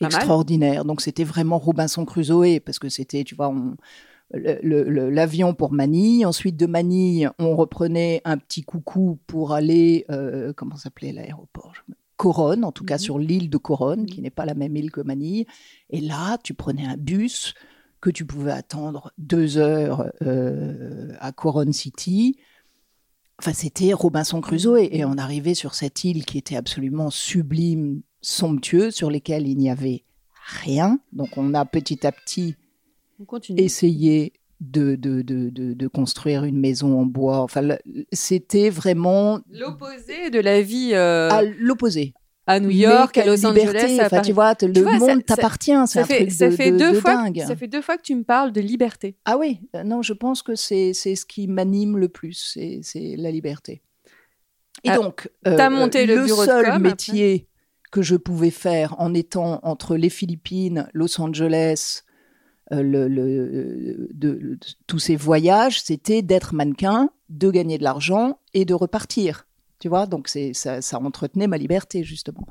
Pas 0.00 0.08
mal. 0.08 0.16
Extraordinaire. 0.16 0.84
Donc 0.84 1.00
c'était 1.00 1.24
vraiment 1.24 1.56
Robinson 1.58 2.04
Crusoe, 2.04 2.60
parce 2.60 2.78
que 2.78 2.90
c'était, 2.90 3.24
tu 3.24 3.34
vois, 3.34 3.48
on, 3.48 3.76
l'avion 4.32 5.54
pour 5.54 5.72
Manille. 5.72 6.24
Ensuite, 6.26 6.56
de 6.56 6.66
Manille, 6.66 7.30
on 7.38 7.56
reprenait 7.56 8.20
un 8.24 8.38
petit 8.38 8.62
coucou 8.62 9.18
pour 9.26 9.52
aller, 9.52 10.04
euh, 10.10 10.52
comment 10.54 10.76
s'appelait 10.76 11.12
l'aéroport? 11.12 11.72
Coronne, 12.16 12.64
en 12.64 12.72
tout 12.72 12.84
cas 12.84 12.96
Mhm. 12.96 13.00
sur 13.00 13.18
l'île 13.18 13.48
de 13.50 13.56
Coronne, 13.56 14.06
qui 14.06 14.20
n'est 14.20 14.30
pas 14.30 14.44
la 14.44 14.54
même 14.54 14.76
île 14.76 14.90
que 14.90 15.00
Manille. 15.00 15.46
Et 15.88 16.00
là, 16.00 16.36
tu 16.44 16.52
prenais 16.54 16.84
un 16.84 16.96
bus 16.96 17.54
que 18.00 18.10
tu 18.10 18.24
pouvais 18.26 18.52
attendre 18.52 19.12
deux 19.18 19.56
heures 19.58 20.10
euh, 20.22 21.14
à 21.18 21.32
Coronne 21.32 21.72
City. 21.72 22.36
Enfin, 23.38 23.52
c'était 23.54 23.92
Robinson 23.94 24.40
Crusoe. 24.42 24.88
Et 24.90 25.04
on 25.06 25.16
arrivait 25.16 25.54
sur 25.54 25.74
cette 25.74 26.04
île 26.04 26.26
qui 26.26 26.36
était 26.38 26.56
absolument 26.56 27.08
sublime, 27.10 28.02
somptueuse, 28.20 28.94
sur 28.94 29.10
lesquelles 29.10 29.48
il 29.48 29.56
n'y 29.56 29.70
avait 29.70 30.04
rien. 30.62 30.98
Donc, 31.12 31.38
on 31.38 31.54
a 31.54 31.64
petit 31.64 32.06
à 32.06 32.12
petit. 32.12 32.54
Essayer 33.56 34.32
de, 34.60 34.94
de, 34.96 35.22
de, 35.22 35.48
de, 35.50 35.72
de 35.72 35.88
construire 35.88 36.44
une 36.44 36.58
maison 36.58 36.98
en 37.00 37.06
bois. 37.06 37.38
Enfin, 37.40 37.66
c'était 38.12 38.70
vraiment 38.70 39.40
L'opposé 39.50 40.30
de 40.30 40.38
la 40.40 40.60
vie 40.62 40.90
euh, 40.92 41.30
à 41.30 41.42
l'opposé. 41.42 42.12
à 42.46 42.60
New 42.60 42.70
York, 42.70 43.16
à 43.16 43.24
Los 43.24 43.36
liberté. 43.36 43.78
Angeles, 43.78 43.98
à 44.00 44.06
Enfin, 44.06 44.16
Paris. 44.16 44.26
tu 44.28 44.32
vois, 44.32 44.54
le 44.60 44.80
vois, 44.82 44.98
monde 44.98 45.24
t'appartient. 45.24 45.72
Ça 45.86 46.04
fait, 46.04 46.28
ça 46.28 46.50
de, 46.50 46.56
fait 46.56 46.72
de- 46.72 46.78
deux 46.78 46.92
de 46.92 47.00
fois, 47.00 47.14
dingue. 47.14 47.42
ça 47.46 47.56
fait 47.56 47.68
deux 47.68 47.80
fois 47.80 47.96
que 47.96 48.02
tu 48.02 48.14
me 48.14 48.22
parles 48.24 48.52
de 48.52 48.60
liberté. 48.60 49.16
Ah 49.24 49.38
oui, 49.38 49.60
euh, 49.76 49.82
non, 49.82 50.02
je 50.02 50.12
pense 50.12 50.42
que 50.42 50.54
c'est 50.54 50.92
c'est 50.92 51.14
ce 51.16 51.24
qui 51.24 51.46
m'anime 51.46 51.96
le 51.96 52.08
plus, 52.08 52.34
c'est 52.54 52.80
c'est 52.82 53.14
la 53.16 53.30
liberté. 53.30 53.80
Et 54.84 54.90
Ah, 54.90 54.96
donc, 54.96 55.28
t'as 55.44 55.70
monté 55.70 56.06
le 56.06 56.24
bureau 56.24 56.42
de 56.42 56.46
seul 56.46 56.64
com, 56.66 56.82
métier 56.82 57.46
que 57.92 58.02
je 58.02 58.16
pouvais 58.16 58.50
faire 58.50 58.94
en 58.98 59.14
étant 59.14 59.60
entre 59.62 59.96
les 59.96 60.08
Philippines, 60.10 60.88
Los 60.94 61.20
Angeles, 61.20 62.02
euh, 62.02 62.09
le- 62.70 64.08
de, 64.12 64.58
tous 64.86 64.98
ces 64.98 65.16
voyages, 65.16 65.82
c'était 65.82 66.22
d'être 66.22 66.54
mannequin, 66.54 67.10
de 67.28 67.50
gagner 67.50 67.78
de 67.78 67.84
l'argent 67.84 68.38
et 68.54 68.64
de 68.64 68.74
repartir. 68.74 69.46
Tu 69.78 69.88
vois, 69.88 70.06
donc 70.06 70.28
ça, 70.28 70.82
ça 70.82 70.98
entretenait 71.00 71.46
ma 71.46 71.58
liberté 71.58 72.04
justement. 72.04 72.46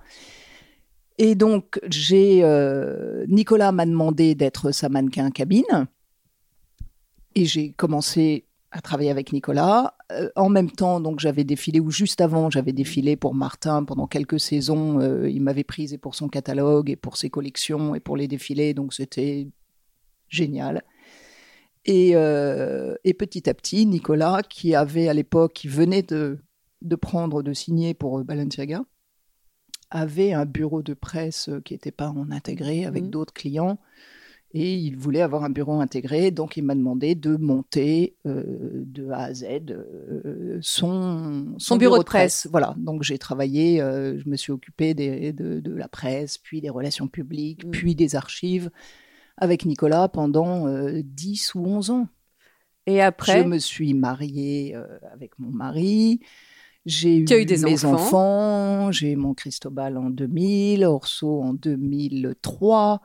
Et 1.20 1.36
donc, 1.36 1.80
j'ai 1.90 2.40
euh, 2.44 3.26
Nicolas 3.28 3.74
m'a 3.74 3.86
demandé 3.86 4.36
d'être 4.36 4.72
sa 4.72 4.88
mannequin 4.88 5.32
cabine. 5.32 5.88
Et 7.36 7.46
j'ai 7.46 7.74
commencé 7.74 8.46
à 8.72 8.82
travailler 8.82 9.10
avec 9.12 9.34
Nicolas. 9.34 9.96
Euh, 10.12 10.30
en 10.36 10.48
même 10.48 10.72
temps, 10.72 11.02
donc 11.02 11.20
j'avais 11.20 11.44
défilé, 11.44 11.80
ou 11.80 11.92
juste 11.92 12.22
avant, 12.22 12.50
j'avais 12.50 12.72
défilé 12.72 13.18
pour 13.18 13.36
Martin 13.36 13.84
pendant 13.84 14.08
quelques 14.08 14.40
saisons. 14.40 15.02
Euh, 15.02 15.30
il 15.30 15.42
m'avait 15.42 15.66
prise 15.66 15.94
et 15.94 15.98
pour 15.98 16.16
son 16.16 16.30
catalogue, 16.30 16.90
et 16.90 16.96
pour 16.96 17.18
ses 17.18 17.30
collections, 17.30 17.96
et 17.96 18.00
pour 18.00 18.16
les 18.16 18.28
défilés. 18.28 18.74
Donc 18.74 18.94
c'était 18.94 19.48
génial. 20.30 20.84
Et, 21.86 22.12
euh, 22.16 22.96
et 23.04 23.14
petit 23.14 23.50
à 23.50 23.54
petit, 23.54 23.86
Nicolas, 23.86 24.42
qui 24.48 24.76
avait 24.76 25.08
à 25.08 25.14
l'époque, 25.14 25.54
qui 25.54 25.68
venait 25.68 26.04
de, 26.04 26.40
de 26.82 26.96
prendre, 26.96 27.42
de 27.42 27.54
signer 27.54 27.94
pour 27.94 28.20
euh, 28.20 28.24
Balenciaga, 28.24 28.84
avait 29.90 30.34
un 30.34 30.46
bureau 30.46 30.84
de 30.84 30.94
presse 30.94 31.50
euh, 31.50 31.62
qui 31.62 31.74
n'était 31.74 31.92
pas 31.92 32.10
en 32.10 32.32
intégré 32.32 32.86
avec 32.86 33.04
Mhm. 33.06 33.10
d'autres 33.10 33.34
clients. 33.34 33.80
Et 34.52 34.74
il 34.76 34.98
voulait 34.98 35.22
avoir 35.22 35.44
un 35.44 35.52
bureau 35.52 35.80
intégré, 35.80 36.32
donc 36.32 36.58
il 36.58 36.64
m'a 36.64 36.74
demandé 36.74 37.14
de 37.14 37.36
monter 37.38 38.16
euh, 38.26 38.44
de 38.84 39.08
A 39.10 39.26
à 39.26 39.34
Z 39.34 39.46
euh, 39.70 40.58
son, 40.62 41.54
Son 41.60 41.78
bureau 41.78 42.00
de 42.00 42.04
presse. 42.04 42.48
Voilà, 42.52 42.74
donc 42.78 43.04
j'ai 43.04 43.20
travaillé, 43.20 43.80
euh, 43.80 44.18
je 44.18 44.28
me 44.28 44.36
suis 44.36 44.52
occupée 44.52 44.96
des- 44.96 45.34
de, 45.34 45.60
de 45.60 45.72
la 45.76 45.88
presse, 45.88 46.40
puis 46.40 46.62
des 46.62 46.70
relations 46.72 47.08
publiques, 47.08 47.64
Mm. 47.66 47.72
puis 47.72 47.94
des 47.94 48.16
archives 48.16 48.72
avec 49.40 49.66
Nicolas 49.66 50.08
pendant 50.10 50.68
euh, 50.68 51.02
10 51.04 51.56
ou 51.56 51.66
11 51.66 51.90
ans. 51.92 52.08
Et 52.86 53.02
après? 53.02 53.44
Je 53.44 53.48
me 53.48 53.58
suis 53.58 53.94
mariée 53.94 54.76
euh, 54.76 54.86
avec 55.14 55.38
mon 55.40 55.52
mari. 55.52 56.20
J'ai 56.86 57.18
eu, 57.18 57.22
eu 57.24 57.46
des 57.46 57.58
mes 57.58 57.86
enfants? 57.86 57.94
enfants. 57.94 58.92
J'ai 58.92 59.12
eu 59.12 59.16
mon 59.16 59.34
Cristobal 59.34 59.98
en 59.98 60.10
2000, 60.10 60.86
Orso 60.86 61.42
en 61.42 61.54
2003. 61.54 63.02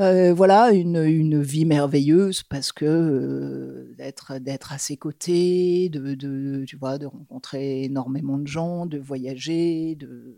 Euh, 0.00 0.32
voilà, 0.32 0.72
une, 0.72 0.96
une 1.04 1.40
vie 1.42 1.66
merveilleuse 1.66 2.42
parce 2.42 2.72
que 2.72 2.84
euh, 2.86 3.94
d'être 3.98 4.38
d'être 4.38 4.72
à 4.72 4.78
ses 4.78 4.96
côtés, 4.96 5.90
de, 5.90 6.14
de, 6.14 6.64
tu 6.66 6.76
vois, 6.76 6.98
de 6.98 7.06
rencontrer 7.06 7.84
énormément 7.84 8.38
de 8.38 8.46
gens, 8.46 8.86
de 8.86 8.98
voyager, 8.98 9.94
de 9.96 10.34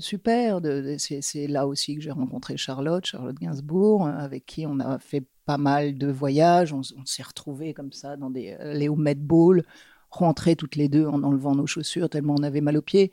super. 0.00 0.60
c'est 0.98 1.46
là 1.46 1.66
aussi 1.66 1.94
que 1.96 2.00
j'ai 2.02 2.10
rencontré 2.10 2.56
Charlotte, 2.56 3.04
Charlotte 3.04 3.36
Gainsbourg, 3.40 4.06
hein, 4.06 4.16
avec 4.18 4.46
qui 4.46 4.66
on 4.66 4.78
a 4.80 4.98
fait 4.98 5.24
pas 5.46 5.58
mal 5.58 5.96
de 5.98 6.08
voyages. 6.10 6.72
On, 6.72 6.82
s'est 7.04 7.22
retrouvés 7.22 7.74
comme 7.74 7.92
ça 7.92 8.16
dans 8.16 8.30
des 8.30 8.56
les 8.74 8.88
au 8.88 8.96
Met 8.96 9.14
Ball, 9.14 9.62
rentrés 10.10 10.56
toutes 10.56 10.76
les 10.76 10.88
deux 10.88 11.06
en 11.06 11.22
enlevant 11.22 11.54
nos 11.54 11.66
chaussures 11.66 12.08
tellement 12.08 12.34
on 12.38 12.42
avait 12.42 12.60
mal 12.60 12.76
aux 12.76 12.82
pieds. 12.82 13.12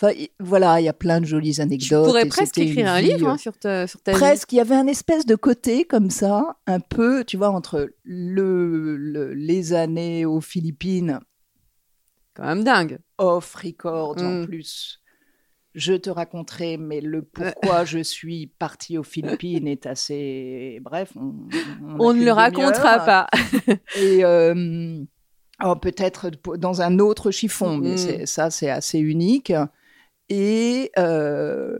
Enfin, 0.00 0.14
voilà, 0.40 0.80
il 0.80 0.84
y 0.84 0.88
a 0.88 0.92
plein 0.92 1.20
de 1.20 1.26
jolies 1.26 1.54
tu 1.54 1.60
anecdotes. 1.60 2.06
pourrais 2.06 2.26
et 2.26 2.28
presque 2.28 2.58
écrire 2.58 2.88
un 2.90 3.00
livre 3.00 3.28
euh, 3.28 3.30
hein, 3.32 3.38
sur, 3.38 3.56
ta, 3.56 3.86
sur 3.86 4.00
ta 4.02 4.10
vie. 4.12 4.18
Presque, 4.18 4.52
il 4.52 4.56
y 4.56 4.60
avait 4.60 4.74
un 4.74 4.88
espèce 4.88 5.24
de 5.26 5.36
côté 5.36 5.84
comme 5.84 6.10
ça, 6.10 6.56
un 6.66 6.80
peu, 6.80 7.24
tu 7.24 7.36
vois, 7.36 7.50
entre 7.50 7.88
le, 8.02 8.96
le- 8.96 9.32
les 9.32 9.72
années 9.74 10.24
aux 10.26 10.40
Philippines, 10.40 11.20
Quand 12.34 12.44
même 12.46 12.64
dingue. 12.64 12.98
off 13.18 13.54
records 13.54 14.16
en 14.18 14.40
Mm. 14.40 14.46
plus. 14.46 15.00
Je 15.74 15.94
te 15.94 16.10
raconterai, 16.10 16.76
mais 16.76 17.00
le 17.00 17.22
pourquoi 17.32 17.84
je 17.84 17.98
suis 18.00 18.46
partie 18.58 18.98
aux 18.98 19.02
Philippines 19.02 19.66
est 19.66 19.86
assez. 19.86 20.80
Bref, 20.82 21.12
on, 21.16 21.34
on 21.82 21.94
a 21.94 21.96
On 21.98 22.12
ne 22.14 22.24
le 22.24 22.32
racontera 22.32 22.98
pas. 23.04 23.26
Et 23.96 24.24
euh, 24.24 25.02
oh, 25.64 25.76
peut-être 25.76 26.30
dans 26.58 26.82
un 26.82 26.98
autre 26.98 27.30
chiffon, 27.30 27.78
mais 27.78 27.94
Mm. 27.94 27.98
c'est- 27.98 28.26
ça, 28.26 28.50
c'est 28.50 28.70
assez 28.70 28.98
unique. 28.98 29.52
Et 30.28 30.90
euh, 30.98 31.76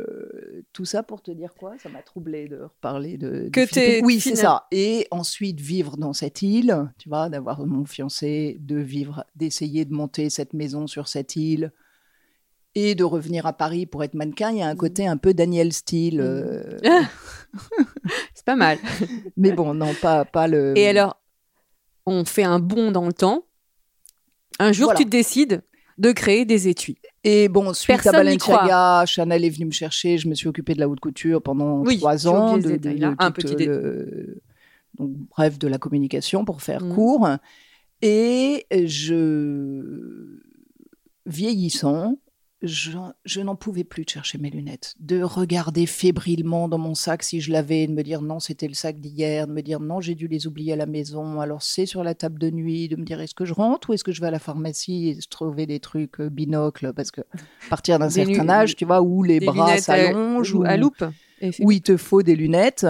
tout 0.73 0.85
ça 0.85 1.03
pour 1.03 1.23
te 1.23 1.31
dire 1.31 1.55
quoi? 1.55 1.75
Ça 1.79 1.89
m'a 1.89 2.03
troublé 2.03 2.49
de 2.49 2.61
reparler 2.63 3.17
de. 3.17 3.49
Que 3.51 3.67
t'es 3.71 4.03
Oui, 4.05 4.21
c'est 4.21 4.37
ça. 4.37 4.67
Et 4.73 5.07
ensuite 5.11 5.61
vivre 5.61 5.97
dans 5.97 6.13
cette 6.13 6.43
île, 6.43 6.91
tu 6.99 7.09
vois, 7.09 7.29
d'avoir 7.31 7.65
mon 7.67 7.85
fiancé, 7.87 8.59
de 8.61 8.77
vivre, 8.77 9.25
d'essayer 9.37 9.85
de 9.85 9.95
monter 9.95 10.29
cette 10.29 10.53
maison 10.55 10.87
sur 10.87 11.09
cette 11.09 11.37
île. 11.37 11.73
Et 12.75 12.95
de 12.95 13.05
revenir 13.05 13.45
à 13.47 13.53
Paris 13.53 13.85
pour 13.85 14.03
être 14.03 14.15
mannequin, 14.15 14.51
il 14.51 14.59
y 14.59 14.63
a 14.63 14.67
un 14.69 14.77
côté 14.77 15.07
un 15.07 15.19
peu 15.19 15.35
Daniel 15.35 15.73
Steele. 15.75 16.21
euh, 16.23 16.79
C'est 18.35 18.45
pas 18.47 18.57
mal. 18.57 18.79
mais 19.37 19.53
bon, 19.53 19.75
non, 19.75 19.93
pas, 20.01 20.25
pas 20.25 20.49
le. 20.49 20.73
Et 20.79 20.89
alors, 20.89 21.21
on 22.07 22.25
fait 22.25 22.45
un 22.45 22.59
bond 22.59 22.91
dans 22.91 23.05
le 23.07 23.13
temps. 23.13 23.45
Un 24.59 24.73
jour, 24.73 24.87
Voilà. 24.87 25.01
tu 25.01 25.05
décides 25.05 25.63
de 25.99 26.13
créer 26.13 26.45
des 26.47 26.69
étuis. 26.69 26.97
Et 27.25 27.49
bon, 27.49 27.73
suite 27.75 27.89
Personne 27.97 28.15
à 28.15 28.19
Balenciaga, 28.19 29.05
Chanel 29.07 29.45
est 29.45 29.51
venu 29.51 29.67
me 29.67 29.71
chercher. 29.71 30.17
Je 30.19 30.27
me 30.29 30.35
suis 30.35 30.49
occupée 30.49 30.75
de 30.75 30.81
la 30.81 30.89
haute 30.89 30.99
couture 31.01 31.43
pendant 31.43 31.81
Oui, 31.85 31.99
trois 31.99 32.27
ans. 32.27 32.57
de- 32.59 32.77
de- 32.77 33.15
Un 33.19 33.31
petit 33.31 33.55
dé- 33.55 33.67
le- 33.67 34.41
donc, 34.99 35.11
bref, 35.37 35.59
de 35.59 35.69
la 35.69 35.79
communication 35.79 36.45
pour 36.47 36.63
faire 36.63 36.83
Mhm. 36.83 36.95
court. 36.95 37.29
Et 38.01 38.67
je, 38.73 40.39
vieillissant, 41.27 42.19
je, 42.63 42.93
je 43.25 43.41
n'en 43.41 43.57
pouvais 43.57 43.85
plus 43.85 44.05
de 44.05 44.11
chercher 44.11 44.39
mes 44.39 44.51
lunettes, 44.51 44.95
de 45.01 45.23
regarder 45.23 45.87
fébrilement 45.87 46.69
dans 46.69 46.79
mon 46.79 46.95
sac 46.95 47.23
si 47.23 47.41
je 47.41 47.51
l'avais, 47.53 47.87
de 47.87 47.93
me 47.93 48.03
dire 48.03 48.23
non, 48.23 48.41
c'était 48.41 48.69
le 48.69 48.75
sac 48.75 49.01
d'hier, 49.01 49.47
de 49.47 49.53
me 49.53 49.63
dire 49.63 49.81
non, 49.81 50.01
j'ai 50.01 50.15
dû 50.15 50.29
les 50.29 50.47
oublier 50.47 50.73
à 50.73 50.77
la 50.77 50.87
maison, 50.87 51.41
alors 51.41 51.63
c'est 51.63 51.87
sur 51.87 52.05
la 52.05 52.15
table 52.15 52.39
de 52.39 52.51
nuit, 52.51 52.89
de 52.89 52.97
me 52.97 53.05
dire 53.05 53.21
est-ce 53.21 53.35
que 53.35 53.45
je 53.45 53.55
rentre 53.55 53.91
ou 53.91 53.93
est-ce 53.95 54.05
que 54.05 54.13
je 54.13 54.21
vais 54.21 54.29
à 54.29 54.31
la 54.31 54.39
pharmacie 54.39 55.09
et 55.09 55.19
trouver 55.29 55.67
des 55.67 55.81
trucs 55.81 56.21
euh, 56.21 56.29
binocles, 56.29 56.93
parce 56.95 57.11
que 57.11 57.21
à 57.21 57.69
partir 57.69 57.99
d'un 57.99 58.11
certain 58.11 58.49
âge, 58.49 58.77
tu 58.77 58.85
vois, 58.85 59.03
où 59.03 59.23
les 59.23 59.41
bras 59.41 59.77
s'allongent, 59.79 60.55
ou 60.55 60.63
ou 60.63 60.65
à 60.65 60.77
loupe. 60.77 61.05
Où 61.61 61.73
il 61.73 61.83
te 61.83 61.97
faut 61.97 62.23
des 62.23 62.37
lunettes. 62.37 62.87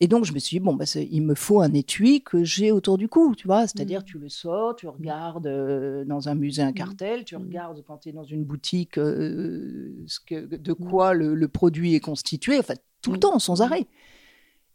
Et 0.00 0.08
donc, 0.08 0.26
je 0.26 0.32
me 0.34 0.38
suis 0.38 0.58
dit, 0.58 0.60
bon, 0.60 0.74
bah, 0.74 0.84
il 1.10 1.22
me 1.22 1.34
faut 1.34 1.60
un 1.62 1.72
étui 1.72 2.20
que 2.22 2.44
j'ai 2.44 2.70
autour 2.70 2.98
du 2.98 3.08
cou, 3.08 3.34
tu 3.34 3.46
vois. 3.46 3.66
C'est-à-dire, 3.66 4.00
Mm. 4.00 4.04
tu 4.04 4.18
le 4.18 4.28
sors, 4.28 4.76
tu 4.76 4.86
regardes 4.88 5.46
euh, 5.46 6.04
dans 6.04 6.28
un 6.28 6.34
musée 6.34 6.60
un 6.62 6.72
cartel, 6.72 7.24
tu 7.24 7.34
regardes 7.36 7.82
quand 7.86 7.98
tu 7.98 8.10
es 8.10 8.12
dans 8.12 8.24
une 8.24 8.44
boutique 8.44 8.98
euh, 8.98 9.94
ce 10.06 10.20
que, 10.20 10.44
de 10.56 10.72
quoi 10.74 11.14
le, 11.14 11.34
le 11.34 11.48
produit 11.48 11.94
est 11.94 12.00
constitué, 12.00 12.58
enfin, 12.58 12.74
tout 13.00 13.12
le 13.12 13.18
temps, 13.18 13.38
sans 13.38 13.62
arrêt. 13.62 13.86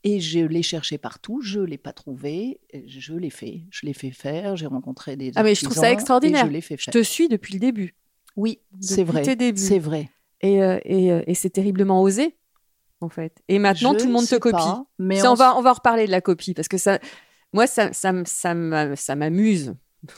Et 0.03 0.19
je 0.19 0.39
l'ai 0.39 0.63
cherché 0.63 0.97
partout, 0.97 1.41
je 1.41 1.59
ne 1.59 1.65
l'ai 1.65 1.77
pas 1.77 1.93
trouvé, 1.93 2.59
je 2.87 3.13
l'ai 3.13 3.29
fait. 3.29 3.61
Je 3.69 3.85
l'ai 3.85 3.93
fait 3.93 4.09
faire, 4.09 4.55
j'ai 4.55 4.65
rencontré 4.65 5.15
des 5.15 5.31
Ah, 5.35 5.43
mais 5.43 5.53
je 5.53 5.63
trouve 5.63 5.77
ça 5.77 5.91
extraordinaire. 5.91 6.49
Je 6.51 6.59
fait 6.61 6.77
te 6.77 7.03
suis 7.03 7.27
depuis 7.27 7.53
le 7.53 7.59
début. 7.59 7.93
Oui, 8.35 8.57
c'est 8.79 9.03
vrai. 9.03 9.23
C'est 9.55 9.77
vrai. 9.77 10.09
Et, 10.41 10.63
euh, 10.63 10.79
et, 10.85 11.11
euh, 11.11 11.21
et 11.27 11.35
c'est 11.35 11.51
terriblement 11.51 12.01
osé, 12.01 12.35
en 13.01 13.09
fait. 13.09 13.33
Et 13.47 13.59
maintenant, 13.59 13.93
Je 13.93 13.99
tout 13.99 14.07
le 14.07 14.13
monde 14.13 14.27
te 14.27 14.35
copie. 14.35 14.55
pas, 14.55 14.83
mais 14.99 15.19
Ça, 15.19 15.29
on, 15.29 15.33
on 15.33 15.35
va, 15.35 15.57
on 15.57 15.61
va 15.61 15.71
en 15.71 15.73
reparler 15.73 16.05
de 16.05 16.11
la 16.11 16.21
copie, 16.21 16.53
parce 16.53 16.67
que 16.67 16.77
ça, 16.77 16.99
moi, 17.53 17.67
ça, 17.67 17.91
ça, 17.93 18.13
ça 18.25 18.53
m'a- 18.53 18.95
ça 18.95 19.15
m'amuse, 19.15 19.73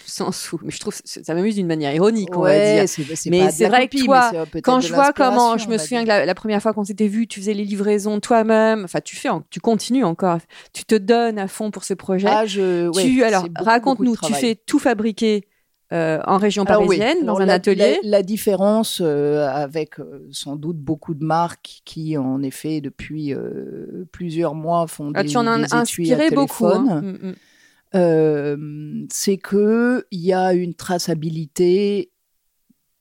sans 0.06 0.32
sous. 0.32 0.60
Mais 0.63 0.72
je 0.72 0.80
trouve 0.80 0.94
ça 1.04 1.34
m'amuse 1.34 1.56
d'une 1.56 1.68
manière 1.68 1.94
ironique, 1.94 2.30
on 2.38 2.42
va 2.44 2.54
dire. 2.58 2.86
Mais 3.30 3.52
c'est 3.52 3.68
vrai 3.68 3.88
que 3.90 3.98
toi, 4.06 4.32
peut-être 4.52 4.63
Quand 4.63 4.80
je 4.80 4.94
vois 4.94 5.12
comment, 5.13 5.58
je 5.58 5.68
me 5.68 5.78
souviens 5.78 6.04
que 6.04 6.08
la, 6.08 6.25
la 6.25 6.36
première 6.36 6.62
fois 6.62 6.74
qu'on 6.74 6.86
s'était 6.86 7.08
vu, 7.08 7.28
tu 7.28 7.40
faisais 7.42 7.54
les 7.54 7.66
livraisons 7.66 8.20
toi-même. 8.22 8.84
Enfin, 8.86 9.02
tu 9.02 9.16
fais, 9.16 9.30
en- 9.30 9.42
tu 9.50 9.60
continues 9.60 10.04
encore. 10.06 10.38
Tu 10.74 10.86
te 10.86 10.96
donnes 10.96 11.38
à 11.40 11.48
fond 11.50 11.70
pour 11.72 11.84
ce 11.84 11.94
projet. 11.94 12.28
Ah, 12.30 12.46
je, 12.46 12.88
ouais, 12.88 13.04
tu, 13.04 13.24
alors, 13.24 13.46
raconte-nous, 13.58 14.16
tu 14.16 14.34
fais 14.40 14.56
tout 14.56 14.80
fabriquer 14.80 15.48
euh, 15.93 16.19
en 16.25 16.38
région 16.38 16.63
Alors 16.63 16.81
oui, 16.81 16.97
parisienne, 16.97 17.23
alors 17.23 17.38
dans 17.38 17.43
un 17.43 17.45
la- 17.45 17.53
atelier. 17.53 18.00
La, 18.03 18.09
la 18.17 18.23
différence 18.23 19.00
euh, 19.03 19.47
avec 19.47 20.00
euh, 20.00 20.27
sans 20.31 20.55
doute 20.55 20.77
beaucoup 20.77 21.13
de 21.13 21.23
marques 21.23 21.81
qui, 21.85 22.17
en 22.17 22.41
effet, 22.41 22.81
depuis 22.81 23.33
euh, 23.33 24.05
plusieurs 24.12 24.55
mois 24.55 24.88
font 24.88 25.12
Ah, 25.13 25.23
des, 25.23 25.29
tu 25.29 25.38
en 25.38 25.45
as 25.47 25.73
inspiré 25.75 26.31
beaucoup. 26.31 26.65
hein. 26.65 27.01
Mm, 27.01 27.33
mm. 28.00 29.07
c'est 29.12 29.38
que 29.38 30.05
il 30.12 30.21
y 30.21 30.33
a 30.33 30.53
une 30.53 30.73
traçabilité 30.73 32.09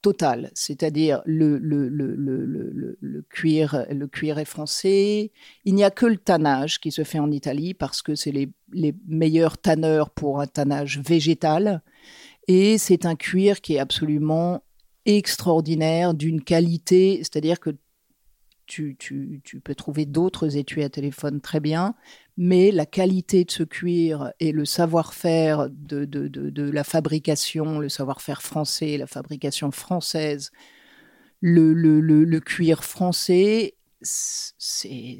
totale, 0.02 0.50
c'est-à-dire 0.54 1.22
le 1.26 3.22
cuir, 3.30 3.86
le 3.90 4.06
cuir 4.06 4.38
est 4.38 4.44
français. 4.44 5.30
Il 5.64 5.74
n'y 5.74 5.84
a 5.84 5.90
que 5.90 6.06
le 6.06 6.16
tannage 6.16 6.80
qui 6.80 6.90
se 6.90 7.04
fait 7.04 7.18
en 7.20 7.30
Italie 7.30 7.72
parce 7.72 8.02
que 8.02 8.14
c'est 8.14 8.32
les, 8.32 8.50
les 8.72 8.94
meilleurs 9.06 9.58
tanneurs 9.58 10.10
pour 10.10 10.40
un 10.40 10.46
tannage 10.46 10.98
végétal. 10.98 11.82
Et 12.48 12.78
c'est 12.78 13.06
un 13.06 13.14
cuir 13.14 13.60
qui 13.60 13.74
est 13.74 13.78
absolument 13.78 14.64
extraordinaire, 15.04 16.14
d'une 16.14 16.42
qualité, 16.42 17.18
c'est-à-dire 17.18 17.60
que 17.60 17.70
tu, 18.66 18.96
tu, 18.98 19.40
tu 19.44 19.60
peux 19.60 19.74
trouver 19.74 20.06
d'autres 20.06 20.56
étuis 20.56 20.82
à 20.82 20.88
téléphone 20.88 21.40
très 21.40 21.60
bien, 21.60 21.94
mais 22.36 22.70
la 22.70 22.86
qualité 22.86 23.44
de 23.44 23.50
ce 23.50 23.64
cuir 23.64 24.32
et 24.40 24.52
le 24.52 24.64
savoir-faire 24.64 25.68
de, 25.70 26.04
de, 26.04 26.28
de, 26.28 26.48
de 26.50 26.70
la 26.70 26.84
fabrication, 26.84 27.78
le 27.78 27.88
savoir-faire 27.88 28.40
français, 28.40 28.96
la 28.96 29.06
fabrication 29.06 29.70
française, 29.72 30.52
le, 31.40 31.72
le, 31.72 32.00
le, 32.00 32.24
le 32.24 32.40
cuir 32.40 32.84
français, 32.84 33.74
c'est, 34.00 35.18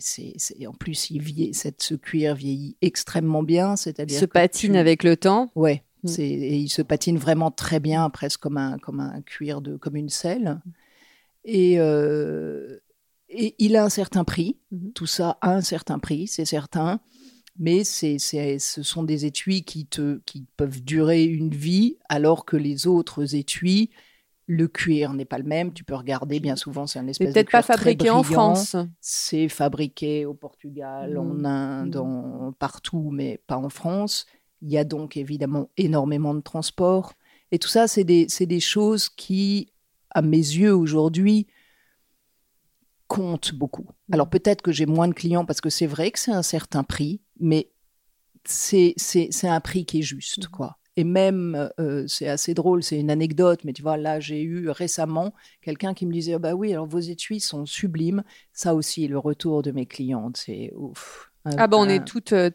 en 0.67 0.73
plus, 0.73 1.11
il 1.11 1.21
vieillit, 1.21 1.55
cette, 1.55 1.83
ce 1.83 1.95
cuir 1.95 2.35
vieillit 2.35 2.77
extrêmement 2.81 3.43
bien, 3.43 3.77
c'est-à-dire 3.77 4.21
se 4.21 4.25
patine 4.25 4.73
tu- 4.73 4.79
avec 4.79 5.05
le 5.05 5.17
temps. 5.17 5.51
Ouais, 5.55 5.83
Mm. 6.05 6.21
et 6.21 6.57
il 6.57 6.69
se 6.69 6.83
patine 6.83 7.19
vraiment 7.19 7.51
très 7.51 7.81
bien, 7.81 8.11
presque 8.11 8.41
comme 8.41 8.57
un, 8.57 8.79
comme 8.79 9.01
un 9.01 9.21
cuir 9.23 9.61
de, 9.61 9.77
comme 9.77 9.97
une 9.97 10.09
selle. 10.09 10.61
Et, 11.45 11.75
euh, 11.79 12.79
et 13.29 13.55
il 13.59 13.77
a 13.77 13.85
un 13.85 13.89
certain 13.89 14.25
prix. 14.25 14.59
Mhm. 14.71 14.93
Tout 14.93 15.07
ça 15.07 15.39
a 15.41 15.55
un 15.55 15.61
certain 15.63 15.99
prix, 15.99 16.27
c'est 16.27 16.45
certain. 16.45 17.01
Mais 17.59 17.85
c'est, 17.85 18.19
c'est, 18.19 18.59
ce 18.59 18.83
sont 18.83 19.03
des 19.03 19.27
étuis 19.27 19.63
qui, 19.63 19.87
te, 19.87 20.21
qui 20.25 20.47
peuvent 20.57 20.83
durer 20.83 21.25
une 21.25 21.51
vie, 21.51 21.99
alors 22.09 22.45
que 22.47 22.57
les 22.57 22.87
autres 22.87 23.35
étuis, 23.35 23.91
le 24.47 24.69
cuir 24.69 25.13
n'est 25.13 25.27
pas 25.27 25.39
le 25.39 25.45
même. 25.45 25.73
Tu 25.73 25.85
peux 25.85 25.95
regarder, 25.95 26.41
bien 26.41 26.57
souvent, 26.57 26.87
c'est 26.87 26.99
un 26.99 27.07
espèce 27.07 27.29
de 27.29 27.33
peut-être 27.33 27.51
pas 27.51 27.63
fabriqué 27.63 28.11
en. 28.11 28.23
France. 28.23 28.77
C'est 29.01 29.49
fabriqué 29.49 30.25
au 30.25 30.35
Portugal, 30.35 31.19
en. 31.19 31.45
Inde, 31.45 31.97
en- 31.97 32.53
partout, 32.59 33.11
mais 33.13 33.41
pas 33.47 33.57
en 33.57 33.69
France. 33.69 34.27
Il 34.63 34.71
y 34.71 34.79
a 34.79 34.85
donc 34.85 35.17
évidemment 35.17 35.69
énormément 35.77 36.35
de 36.35 36.41
transport. 36.41 37.15
Et 37.51 37.59
tout 37.59 37.69
ça, 37.69 37.87
c'est 37.87 38.05
des, 38.05 38.27
des 38.27 38.61
choses 38.61 39.09
qui, 39.09 39.73
à 40.11 40.23
mes 40.23 40.37
yeux 40.37 40.75
aujourd'hui, 40.75 41.47
comptent 43.09 43.55
beaucoup. 43.55 43.87
Alors 44.11 44.31
peut-être 44.31 44.63
que 44.63 44.73
j'ai 44.73 44.87
moins 44.87 45.09
de 45.09 45.13
clients 45.13 45.45
parce 45.45 45.61
que 45.61 45.69
c'est 45.69 45.87
vrai 45.87 46.11
que 46.11 46.19
c'est 46.19 46.33
un 46.33 46.43
certain 46.43 46.83
prix, 46.83 47.21
mais 47.39 47.71
c'est 48.45 48.95
un 49.45 49.61
prix 49.61 49.85
qui 49.85 49.99
est 49.99 50.03
juste, 50.03 50.49
quoi. 50.49 50.79
Et 50.97 51.05
même, 51.05 51.71
euh, 51.81 52.07
c'est 52.07 52.29
assez 52.29 52.53
drôle, 52.53 52.83
c'est 52.83 53.01
une 53.01 53.11
anecdote, 53.11 53.65
mais 53.65 53.73
tu 53.73 53.83
vois, 53.83 53.97
là, 53.97 54.21
j'ai 54.21 54.43
eu 54.43 54.69
récemment 54.69 55.33
quelqu'un 55.63 55.95
qui 55.95 56.05
me 56.05 56.13
disait, 56.13 56.39
bah 56.39 56.55
oui, 56.55 56.73
alors 56.73 56.87
vos 56.87 56.99
étuis 56.99 57.41
sont 57.41 57.65
sublimes. 57.65 58.23
Ça 58.53 58.75
aussi, 58.75 59.09
le 59.09 59.19
retour 59.19 59.63
de 59.63 59.73
mes 59.73 59.87
clientes, 59.87 60.37
c'est 60.37 60.71
ouf. 60.75 61.32
Ah 61.45 61.67
bah 61.67 61.77
on 61.79 61.83
un- 61.85 61.89
est 61.89 62.05
toutes... 62.05 62.33
euh, 62.33 62.51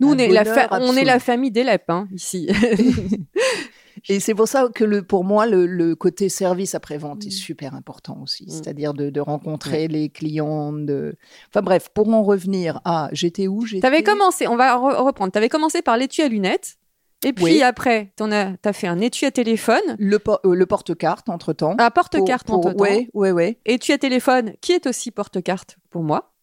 Nous, 0.00 0.08
on 0.10 0.18
est, 0.18 0.28
la 0.28 0.42
on 0.80 0.96
est 0.96 1.18
famille 1.20 1.50
d'Elep, 1.50 1.84
hein, 1.88 2.08
ici. 2.12 2.48
Et 4.08 4.20
c'est 4.20 4.34
pour 4.34 4.46
ça 4.46 4.68
que 4.74 4.84
le, 4.84 5.02
pour 5.02 5.24
moi, 5.24 5.46
le, 5.46 5.66
le 5.66 5.94
côté 5.96 6.28
service 6.28 6.74
après-vente 6.74 7.26
est 7.26 7.30
super 7.30 7.74
important 7.74 8.18
aussi. 8.22 8.44
Mm. 8.44 8.50
C'est-à-dire 8.50 8.94
de, 8.94 9.10
de 9.10 9.20
rencontrer 9.20 9.88
les 9.88 10.10
clients. 10.10 10.72
De... 10.72 11.16
Enfin 11.50 11.62
bref, 11.62 11.88
pour 11.94 12.08
en 12.12 12.22
revenir 12.22 12.80
à 12.84 13.08
j'étais 13.12 13.48
où 13.48 13.64
j'étais... 13.64 13.80
T'avais 13.80 14.02
commencé, 14.02 14.46
on 14.48 14.56
va 14.56 14.76
re- 14.76 15.02
reprendre, 15.02 15.32
t'avais 15.32 15.48
commencé 15.48 15.82
par 15.82 15.96
l'étui 15.96 16.22
à 16.22 16.28
lunettes, 16.28 16.76
et 17.24 17.32
puis 17.32 17.44
Oui. 17.44 17.62
après, 17.62 18.12
t'en 18.16 18.30
as, 18.30 18.56
t'as 18.58 18.74
fait 18.74 18.86
un 18.86 19.00
étui 19.00 19.24
à 19.26 19.30
téléphone, 19.30 19.80
Le, 19.98 20.18
por- 20.18 20.40
euh, 20.44 20.54
le 20.54 20.66
porte-carte, 20.66 21.28
entre-temps. 21.30 21.74
un 21.78 21.90
porte-carte 21.90 22.46
Pour- 22.46 22.58
en 22.66 22.72
pour- 22.72 22.80
Ouais, 22.80 23.08
ouais, 23.14 23.32
ouais. 23.32 23.58
étui 23.64 23.92
à 23.94 23.98
téléphone, 23.98 24.52
qui 24.60 24.72
est 24.72 24.86
aussi 24.86 25.10
porte-carte 25.10 25.78
pour 25.90 26.02
moi. 26.02 26.34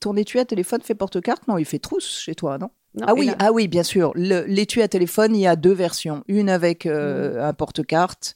Ton 0.00 0.16
étui 0.16 0.38
à 0.38 0.44
téléphone 0.44 0.80
fait 0.82 0.94
porte-carte 0.94 1.46
Non, 1.48 1.58
il 1.58 1.64
fait 1.64 1.78
trousse 1.78 2.18
chez 2.20 2.34
toi, 2.34 2.58
non 2.58 2.70
Non, 2.94 3.06
Ah 3.08 3.14
oui, 3.14 3.26
là- 3.26 3.36
ah 3.38 3.52
oui, 3.52 3.68
bien 3.68 3.82
sûr. 3.82 4.12
L'étui 4.14 4.82
à 4.82 4.88
téléphone, 4.88 5.34
il 5.34 5.40
y 5.40 5.46
a 5.46 5.56
deux 5.56 5.72
versions. 5.72 6.22
Une 6.28 6.48
avec 6.48 6.84
Mm. 6.86 6.90
euh, 6.90 7.48
un 7.48 7.52
porte-carte 7.54 8.34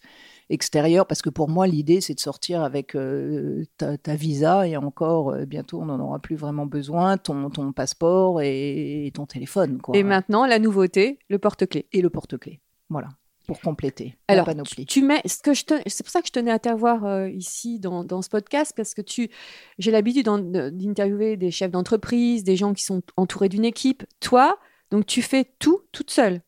extérieur, 0.50 1.06
parce 1.06 1.20
que 1.20 1.28
pour 1.28 1.48
moi, 1.50 1.66
l'idée, 1.66 2.00
c'est 2.00 2.14
de 2.14 2.20
sortir 2.20 2.62
avec 2.62 2.94
euh, 2.96 3.64
ta, 3.76 3.98
ta 3.98 4.14
visa, 4.14 4.66
et 4.66 4.78
encore, 4.78 5.30
euh, 5.32 5.44
bientôt, 5.44 5.80
on 5.82 5.84
n'en 5.84 6.00
aura 6.00 6.18
plus 6.20 6.36
vraiment 6.36 6.64
besoin, 6.64 7.18
ton, 7.18 7.50
ton 7.50 7.72
passeport 7.72 8.40
et, 8.40 9.06
et 9.06 9.10
ton 9.10 9.26
téléphone. 9.26 9.78
Quoi. 9.78 9.94
Et 9.96 10.02
maintenant, 10.02 10.46
la 10.46 10.58
nouveauté, 10.58 11.18
le 11.28 11.38
porte-clés. 11.38 11.86
Et 11.92 12.00
le 12.00 12.08
porte-clés. 12.08 12.60
Voilà, 12.88 13.08
pour 13.48 13.60
compléter 13.60 14.14
la 14.28 14.34
Alors, 14.34 14.44
panoplie. 14.44 14.84
tu 14.84 15.00
mets 15.02 15.22
ce 15.24 15.38
que 15.38 15.54
je 15.54 15.64
c'est 15.86 16.02
pour 16.04 16.10
ça 16.10 16.20
que 16.20 16.26
je 16.28 16.32
tenais 16.32 16.50
à 16.50 16.58
t'avoir 16.58 17.06
euh, 17.06 17.30
ici 17.30 17.80
dans, 17.80 18.04
dans 18.04 18.20
ce 18.20 18.28
podcast 18.28 18.74
parce 18.76 18.92
que 18.92 19.00
tu, 19.00 19.30
j'ai 19.78 19.90
l'habitude 19.90 20.26
d'interviewer 20.26 21.38
des 21.38 21.50
chefs 21.50 21.70
d'entreprise, 21.70 22.44
des 22.44 22.56
gens 22.56 22.74
qui 22.74 22.84
sont 22.84 23.00
entourés 23.16 23.48
d'une 23.48 23.64
équipe. 23.64 24.04
Toi, 24.20 24.58
donc 24.90 25.06
tu 25.06 25.22
fais 25.22 25.46
tout 25.58 25.80
toute 25.92 26.10
seule. 26.10 26.42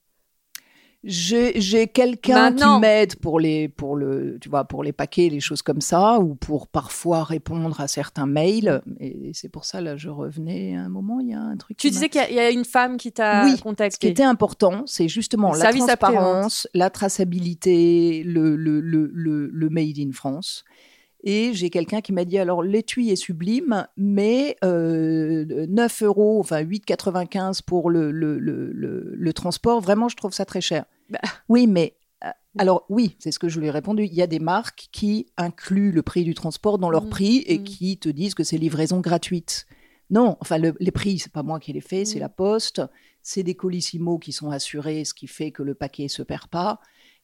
J'ai 1.03 1.87
quelqu'un 1.89 2.51
qui 2.53 2.61
Maintenant. 2.61 2.79
m'aide 2.79 3.17
pour 3.17 3.41
les 3.41 3.69
pour 3.69 3.97
le 3.97 4.37
tu 4.39 4.51
vois 4.51 4.65
pour 4.65 4.85
les 4.85 4.93
paquets 4.93 5.31
les 5.31 5.41
choses 5.41 5.63
comme 5.63 5.81
ça 5.81 6.19
ou 6.19 6.35
pour 6.35 6.67
parfois 6.69 7.25
répondre 7.25 7.81
à 7.81 7.89
certains 7.89 8.27
mails 8.27 8.83
et 9.01 9.31
c'est 9.33 9.49
pour 9.49 9.65
ça 9.65 9.81
là 9.81 9.97
je 9.97 10.11
revenais 10.11 10.77
à 10.77 10.83
un 10.83 10.89
moment 10.91 11.19
il 11.21 11.31
y 11.31 11.33
a 11.35 11.41
un 11.41 11.57
truc 11.57 11.79
Tu 11.79 11.89
qui 11.89 11.93
disais 11.93 12.11
qu'il 12.11 12.21
y 12.21 12.25
a- 12.25 12.29
il 12.31 12.37
y, 12.37 12.39
a 12.39 12.51
une 12.51 12.67
femme 12.67 12.99
qui 12.99 13.13
t'a 13.13 13.45
Oui, 13.45 13.53
Ce 13.53 13.57
qui 13.57 13.63
contacté. 13.63 14.09
était 14.09 14.23
important, 14.23 14.83
c'est 14.85 15.09
justement 15.09 15.53
Le 15.55 15.59
la 15.61 15.69
après-vente. 15.69 15.89
transparence, 15.89 16.69
la 16.75 16.91
traçabilité, 16.91 18.23
le, 18.25 18.57
le, 18.57 18.81
le, 18.81 19.11
le, 19.15 19.47
le 19.47 19.69
made 19.71 19.99
in 19.99 20.13
France. 20.13 20.65
Et 21.23 21.53
j'ai 21.53 21.69
quelqu'un 21.71 22.01
qui 22.01 22.13
m'a 22.13 22.25
dit 22.25 22.39
alors 22.39 22.63
l'étui 22.63 23.11
est 23.11 23.17
sublime, 23.17 23.87
mais 23.97 24.57
euh, 24.65 25.67
9 25.69 26.03
euros, 26.03 26.41
enfin 26.41 26.63
8,95 26.63 27.63
pour 27.63 27.91
le, 27.91 28.11
le, 28.11 28.39
le, 28.39 28.73
le, 28.73 29.33
transport, 29.33 29.81
vraiment 29.81 30.09
je 30.09 30.17
trouve 30.17 30.33
ça 30.33 30.45
très 30.45 30.61
cher. 30.61 30.85
Bah. 31.11 31.19
Oui, 31.49 31.67
mais 31.67 31.95
euh, 32.25 32.29
alors 32.59 32.87
oui, 32.89 33.17
c'est 33.19 33.33
ce 33.33 33.39
que 33.39 33.49
je 33.49 33.61
lui 33.61 33.67
ai 33.67 33.71
répondu. 33.71 34.05
Il 34.05 34.15
y 34.15 34.23
a 34.23 34.27
des 34.27 34.39
marques 34.39 34.89
qui 34.93 35.27
incluent 35.37 35.93
le 35.93 36.03
prix 36.03 36.25
du 36.25 36.35
transport 36.35 36.79
dans 36.79 36.91
leur 36.91 37.05
Mhm. 37.05 37.11
prix 37.11 37.45
et 37.47 37.59
Mhm. 37.59 37.65
qui 37.65 37.99
te 37.99 38.09
disent 38.09 38.35
que 38.35 38.45
c'est 38.45 38.59
livraison 38.59 39.01
gratuite. 39.01 39.67
Non, 40.11 40.37
enfin 40.41 40.59
le- 40.59 40.75
les 40.81 40.91
prix, 40.91 41.19
c'est 41.19 41.33
pas 41.33 41.43
moi 41.43 41.61
qui 41.61 41.73
les 41.73 41.81
fais, 41.81 42.05
c'est 42.05 42.17
Mhm. 42.17 42.21
la 42.23 42.29
Poste. 42.31 42.83
C'est 43.23 43.43
des 43.43 43.55
colissimo 43.55 44.19
qui 44.19 44.33
sont 44.33 44.51
assurés, 44.51 45.05
ce 45.05 45.13
qui 45.13 45.27
fait 45.27 45.51
que 45.51 45.63
le 45.63 45.75
paquet 45.75 46.09
se 46.09 46.23
perd 46.23 46.47
pas. 46.47 46.81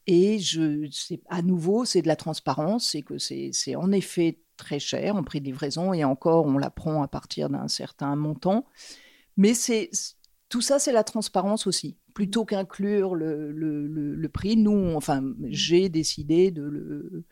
Et 0.07 0.39
je, 0.39 0.89
à 1.29 1.43
nouveau, 1.43 1.85
c'est 1.85 2.03
de 2.03 2.07
la 2.07 2.17
transparence, 2.17 2.91
c'est 2.91 3.03
que 3.03 3.19
c'est, 3.19 3.51
en 3.77 3.91
effet 3.93 4.39
très 4.57 4.79
cher 4.79 5.17
en 5.17 5.23
prix 5.23 5.41
de 5.41 5.47
livraison 5.47 5.93
et 5.93 6.03
encore 6.05 6.47
on 6.47 6.57
la 6.57 6.71
prend 6.71 7.03
à 7.03 7.09
partir 7.09 7.51
d'un 7.51 7.69
certain 7.69 8.17
montant. 8.17 8.65
Mais 9.37 9.53
c'est 9.53 9.91
tout 10.49 10.63
ça, 10.63 10.79
c'est 10.79 10.93
la 10.93 11.05
transparence 11.05 11.67
aussi. 11.67 11.97
Plutôt 12.15 12.45
qu'inclure 12.45 13.15
le, 13.15 13.53
le, 13.53 13.87
le- 13.87 14.15
le 14.15 14.29
prix, 14.29 14.57
nous, 14.57 14.71
on- 14.71 14.97
enfin, 14.97 15.23
j'ai 15.49 15.89
décidé 15.89 16.51
de 16.51 16.63
le, 16.63 17.25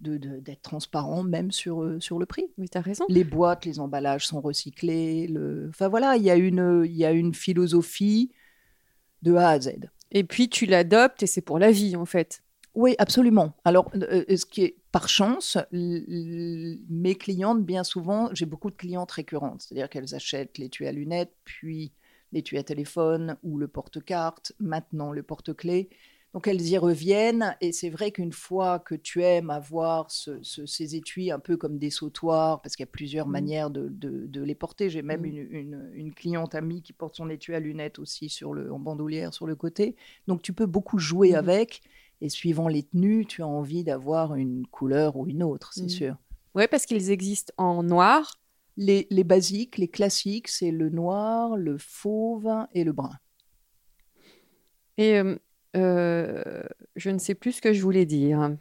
d'être 0.00 0.62
transparent 0.62 1.22
même 1.22 1.52
sur, 1.52 1.82
euh, 1.82 2.00
sur 2.00 2.18
le 2.18 2.26
prix. 2.26 2.46
Oui, 2.58 2.68
t'as 2.68 2.80
raison. 2.80 3.04
Les 3.08 3.24
boîtes, 3.24 3.64
les 3.64 3.78
emballages 3.78 4.26
sont 4.26 4.40
recyclés. 4.40 5.28
Le... 5.28 5.68
Enfin 5.68 5.88
voilà, 5.88 6.16
il 6.16 6.24
y, 6.24 6.30
a 6.30 6.36
une- 6.36 6.82
il 6.84 6.96
y 6.96 7.04
a 7.04 7.12
une 7.12 7.34
philosophie 7.34 8.32
de 9.22 9.34
A 9.34 9.50
à 9.50 9.60
Z. 9.60 9.74
Et 10.14 10.24
puis 10.24 10.48
tu 10.48 10.64
l'adoptes 10.64 11.22
et 11.22 11.26
c'est 11.26 11.42
pour 11.42 11.58
la 11.58 11.70
vie 11.70 11.96
en 11.96 12.06
fait. 12.06 12.42
Oui, 12.74 12.96
absolument. 12.98 13.56
Alors, 13.64 13.90
euh, 13.94 14.24
ce 14.36 14.44
qui 14.46 14.64
est 14.64 14.76
par 14.90 15.08
chance, 15.08 15.58
mes 15.70 17.14
clientes, 17.14 17.64
bien 17.64 17.84
souvent, 17.84 18.30
j'ai 18.32 18.46
beaucoup 18.46 18.70
de 18.70 18.76
clientes 18.76 19.10
récurrentes, 19.12 19.62
c'est-à-dire 19.62 19.88
qu'elles 19.88 20.14
achètent 20.14 20.58
l'étui 20.58 20.86
à 20.86 20.92
lunettes, 20.92 21.34
puis 21.44 21.92
l'étui 22.32 22.58
à 22.58 22.64
téléphone 22.64 23.36
ou 23.44 23.58
le 23.58 23.68
porte-carte, 23.68 24.52
maintenant 24.58 25.12
le 25.12 25.22
porte-clés. 25.22 25.88
Donc 26.34 26.48
elles 26.48 26.60
y 26.66 26.76
reviennent 26.76 27.56
et 27.60 27.70
c'est 27.70 27.90
vrai 27.90 28.10
qu'une 28.10 28.32
fois 28.32 28.80
que 28.80 28.96
tu 28.96 29.22
aimes 29.22 29.50
avoir 29.50 30.10
ce- 30.10 30.42
ce- 30.42 30.66
ces 30.66 30.96
étuis 30.96 31.30
un 31.30 31.38
peu 31.38 31.56
comme 31.56 31.78
des 31.78 31.90
sautoirs, 31.90 32.60
parce 32.60 32.74
qu'il 32.74 32.82
y 32.82 32.88
a 32.88 32.92
plusieurs 32.92 33.28
Mm. 33.28 33.30
manières 33.30 33.70
de, 33.70 33.88
de- 33.88 34.26
de 34.26 34.42
les 34.42 34.56
porter. 34.56 34.90
J'ai 34.90 35.02
même 35.02 35.22
Mm. 35.22 35.24
une, 35.26 35.46
une- 35.50 35.90
une 35.94 36.12
cliente 36.12 36.56
amie 36.56 36.82
qui 36.82 36.92
porte 36.92 37.14
son 37.14 37.30
étui 37.30 37.54
à 37.54 37.60
lunettes 37.60 38.00
aussi 38.00 38.28
sur 38.28 38.52
le, 38.52 38.72
en 38.72 38.80
bandoulière 38.80 39.32
sur 39.32 39.46
le 39.46 39.54
côté. 39.54 39.94
Donc 40.26 40.42
tu 40.42 40.52
peux 40.52 40.66
beaucoup 40.66 40.98
jouer 40.98 41.30
Mhm. 41.30 41.36
avec 41.36 41.82
et 42.20 42.28
suivant 42.28 42.66
les 42.66 42.82
tenues, 42.82 43.26
tu 43.26 43.42
as 43.42 43.46
envie 43.46 43.84
d'avoir 43.84 44.34
une 44.34 44.66
couleur 44.66 45.14
ou 45.16 45.28
une 45.28 45.42
autre, 45.44 45.72
c'est 45.72 45.88
sûr. 45.88 46.16
Ouais, 46.56 46.66
parce 46.66 46.84
qu'ils 46.86 47.10
existent 47.12 47.52
en 47.58 47.82
noir. 47.84 48.40
Les, 48.76 49.06
les 49.10 49.22
basiques, 49.24 49.78
les 49.78 49.86
classiques, 49.88 50.48
c'est 50.48 50.72
le 50.72 50.88
noir, 50.90 51.56
le 51.56 51.78
fauve 51.78 52.50
et 52.72 52.82
le 52.82 52.92
brun. 52.92 53.16
Et 54.98 55.18
euh, 55.18 55.36
je 55.74 57.10
ne 57.10 57.18
sais 57.18 57.34
plus 57.34 57.52
ce 57.52 57.60
que 57.62 57.72
je 57.72 57.82
voulais 57.82 58.06
dire. 58.06 58.56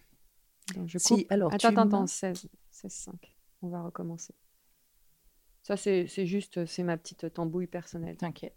Je 0.86 0.97
Si, 0.97 1.08
coupe. 1.23 1.32
alors, 1.32 1.54
attends, 1.54 1.69
attends, 1.69 1.86
m'as- 1.86 1.97
attends, 1.97 2.08
16, 2.08 2.47
16, 2.71 2.91
5. 2.91 3.36
On 3.62 3.67
va 3.69 3.82
recommencer. 3.84 4.34
Ça, 5.62 5.78
c'est 5.78 6.08
juste, 6.26 6.65
c'est 6.65 6.84
ma 6.84 6.97
petite 6.97 7.34
tambouille 7.34 7.67
personnelle. 7.67 8.17
T'inquiète. 8.17 8.56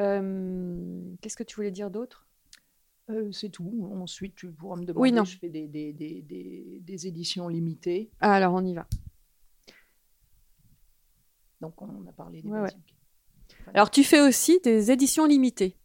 Euh, 0.00 1.14
Qu'est-ce 1.20 1.36
que 1.36 1.42
tu 1.42 1.56
voulais 1.56 1.70
dire 1.70 1.90
d'autre? 1.90 2.26
Euh, 3.08 3.30
c'est 3.32 3.48
tout. 3.50 3.88
Ensuite, 3.94 4.34
tu 4.34 4.48
pourras 4.50 4.76
me 4.76 4.84
demander. 4.84 5.00
Oui, 5.00 5.12
non. 5.12 5.24
Je 5.24 5.38
fais 5.38 5.48
des, 5.48 5.66
des- 5.68 5.92
des- 5.92 6.80
des- 6.82 7.06
éditions 7.06 7.48
limitées. 7.48 8.10
Ah, 8.20 8.32
Alors, 8.34 8.52
on 8.54 8.64
y 8.66 8.74
va. 8.74 8.86
Donc, 11.60 11.80
on 11.80 12.06
a 12.06 12.12
parlé 12.12 12.42
des 12.42 12.48
Ouais. 12.48 12.68
Alors, 13.74 13.90
tu 13.90 14.04
fais 14.04 14.20
aussi 14.20 14.60
des 14.62 14.90
éditions 14.90 15.24
limitées. 15.26 15.76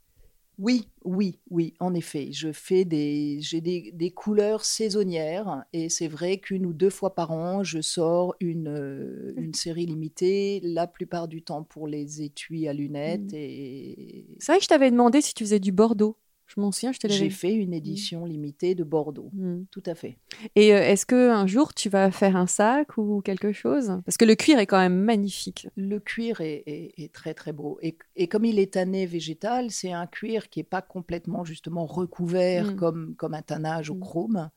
Oui, 0.62 0.88
oui, 1.06 1.40
oui, 1.50 1.74
en 1.80 1.96
effet. 1.96 2.32
Je 2.32 2.52
fais 2.52 2.86
des, 2.86 3.40
j'ai 3.42 3.62
des, 3.62 3.92
des 3.94 4.12
couleurs 4.12 4.64
saisonnières 4.64 5.66
et 5.74 5.90
c'est 5.90 6.08
vrai 6.08 6.38
qu'une 6.38 6.68
ou 6.68 6.74
deux 6.74 6.92
fois 6.92 7.16
par 7.16 7.32
an, 7.32 7.64
je 7.64 7.82
sors 7.82 8.36
une, 8.40 8.68
euh, 8.68 9.34
une 9.38 9.54
série 9.56 9.88
limitée, 9.88 10.60
la 10.64 10.86
plupart 10.86 11.28
du 11.28 11.42
temps 11.42 11.64
pour 11.64 11.88
les 11.88 12.22
étuis 12.22 12.68
à 12.68 12.74
lunettes 12.74 13.34
Mhm. 13.34 13.40
et 13.40 14.28
C'est 14.40 14.52
vrai 14.52 14.60
que 14.60 14.64
je 14.66 14.70
t'avais 14.70 14.92
demandé 14.92 15.22
si 15.22 15.34
tu 15.34 15.44
faisais 15.46 15.60
du 15.60 15.72
Bordeaux. 15.72 16.16
Je 16.54 16.60
m'en 16.60 16.72
souviens, 16.74 16.92
je 16.92 17.00
te 17.00 17.08
l'avais 17.08 17.18
j'ai 17.20 17.30
fait 17.30 17.54
une 17.54 17.74
édition 17.74 18.26
limitée 18.26 18.76
de 18.76 18.84
Bordeaux. 18.84 19.30
Hmm. 19.34 19.64
Tout 19.72 19.84
à 19.86 19.96
fait. 19.96 20.18
Et 20.56 20.74
euh, 20.74 20.80
est-ce 20.82 21.06
que 21.06 21.30
un 21.30 21.48
jour 21.48 21.74
tu 21.74 21.88
vas 21.88 22.12
faire 22.12 22.36
un 22.36 22.48
sac 22.48 22.98
ou 22.98 23.22
quelque 23.22 23.54
chose? 23.54 24.02
Parce 24.06 24.18
que 24.18 24.26
le 24.26 24.36
cuir 24.36 24.60
est 24.60 24.66
quand 24.68 24.80
même 24.80 25.00
magnifique. 25.00 25.70
Le 25.78 26.00
cuir 26.00 26.42
est, 26.42 26.64
est- 26.66 26.94
est 26.98 27.14
très 27.14 27.34
très 27.34 27.54
beau. 27.54 27.78
Et, 27.82 27.96
et 28.18 28.28
comme 28.28 28.44
il 28.44 28.60
est 28.60 28.74
tanné 28.74 29.06
végétal, 29.06 29.72
c'est 29.72 29.94
un 29.94 30.08
cuir 30.08 30.50
qui 30.50 30.60
n'est 30.60 30.66
pas 30.66 30.82
complètement 30.82 31.46
justement 31.46 31.86
recouvert 31.86 32.72
Mm. 32.74 32.76
comme, 32.76 33.16
comme 33.16 33.34
un 33.34 33.42
tannage 33.42 33.90
au 33.90 33.96
Mm. 33.96 34.00
chrome. 34.02 34.50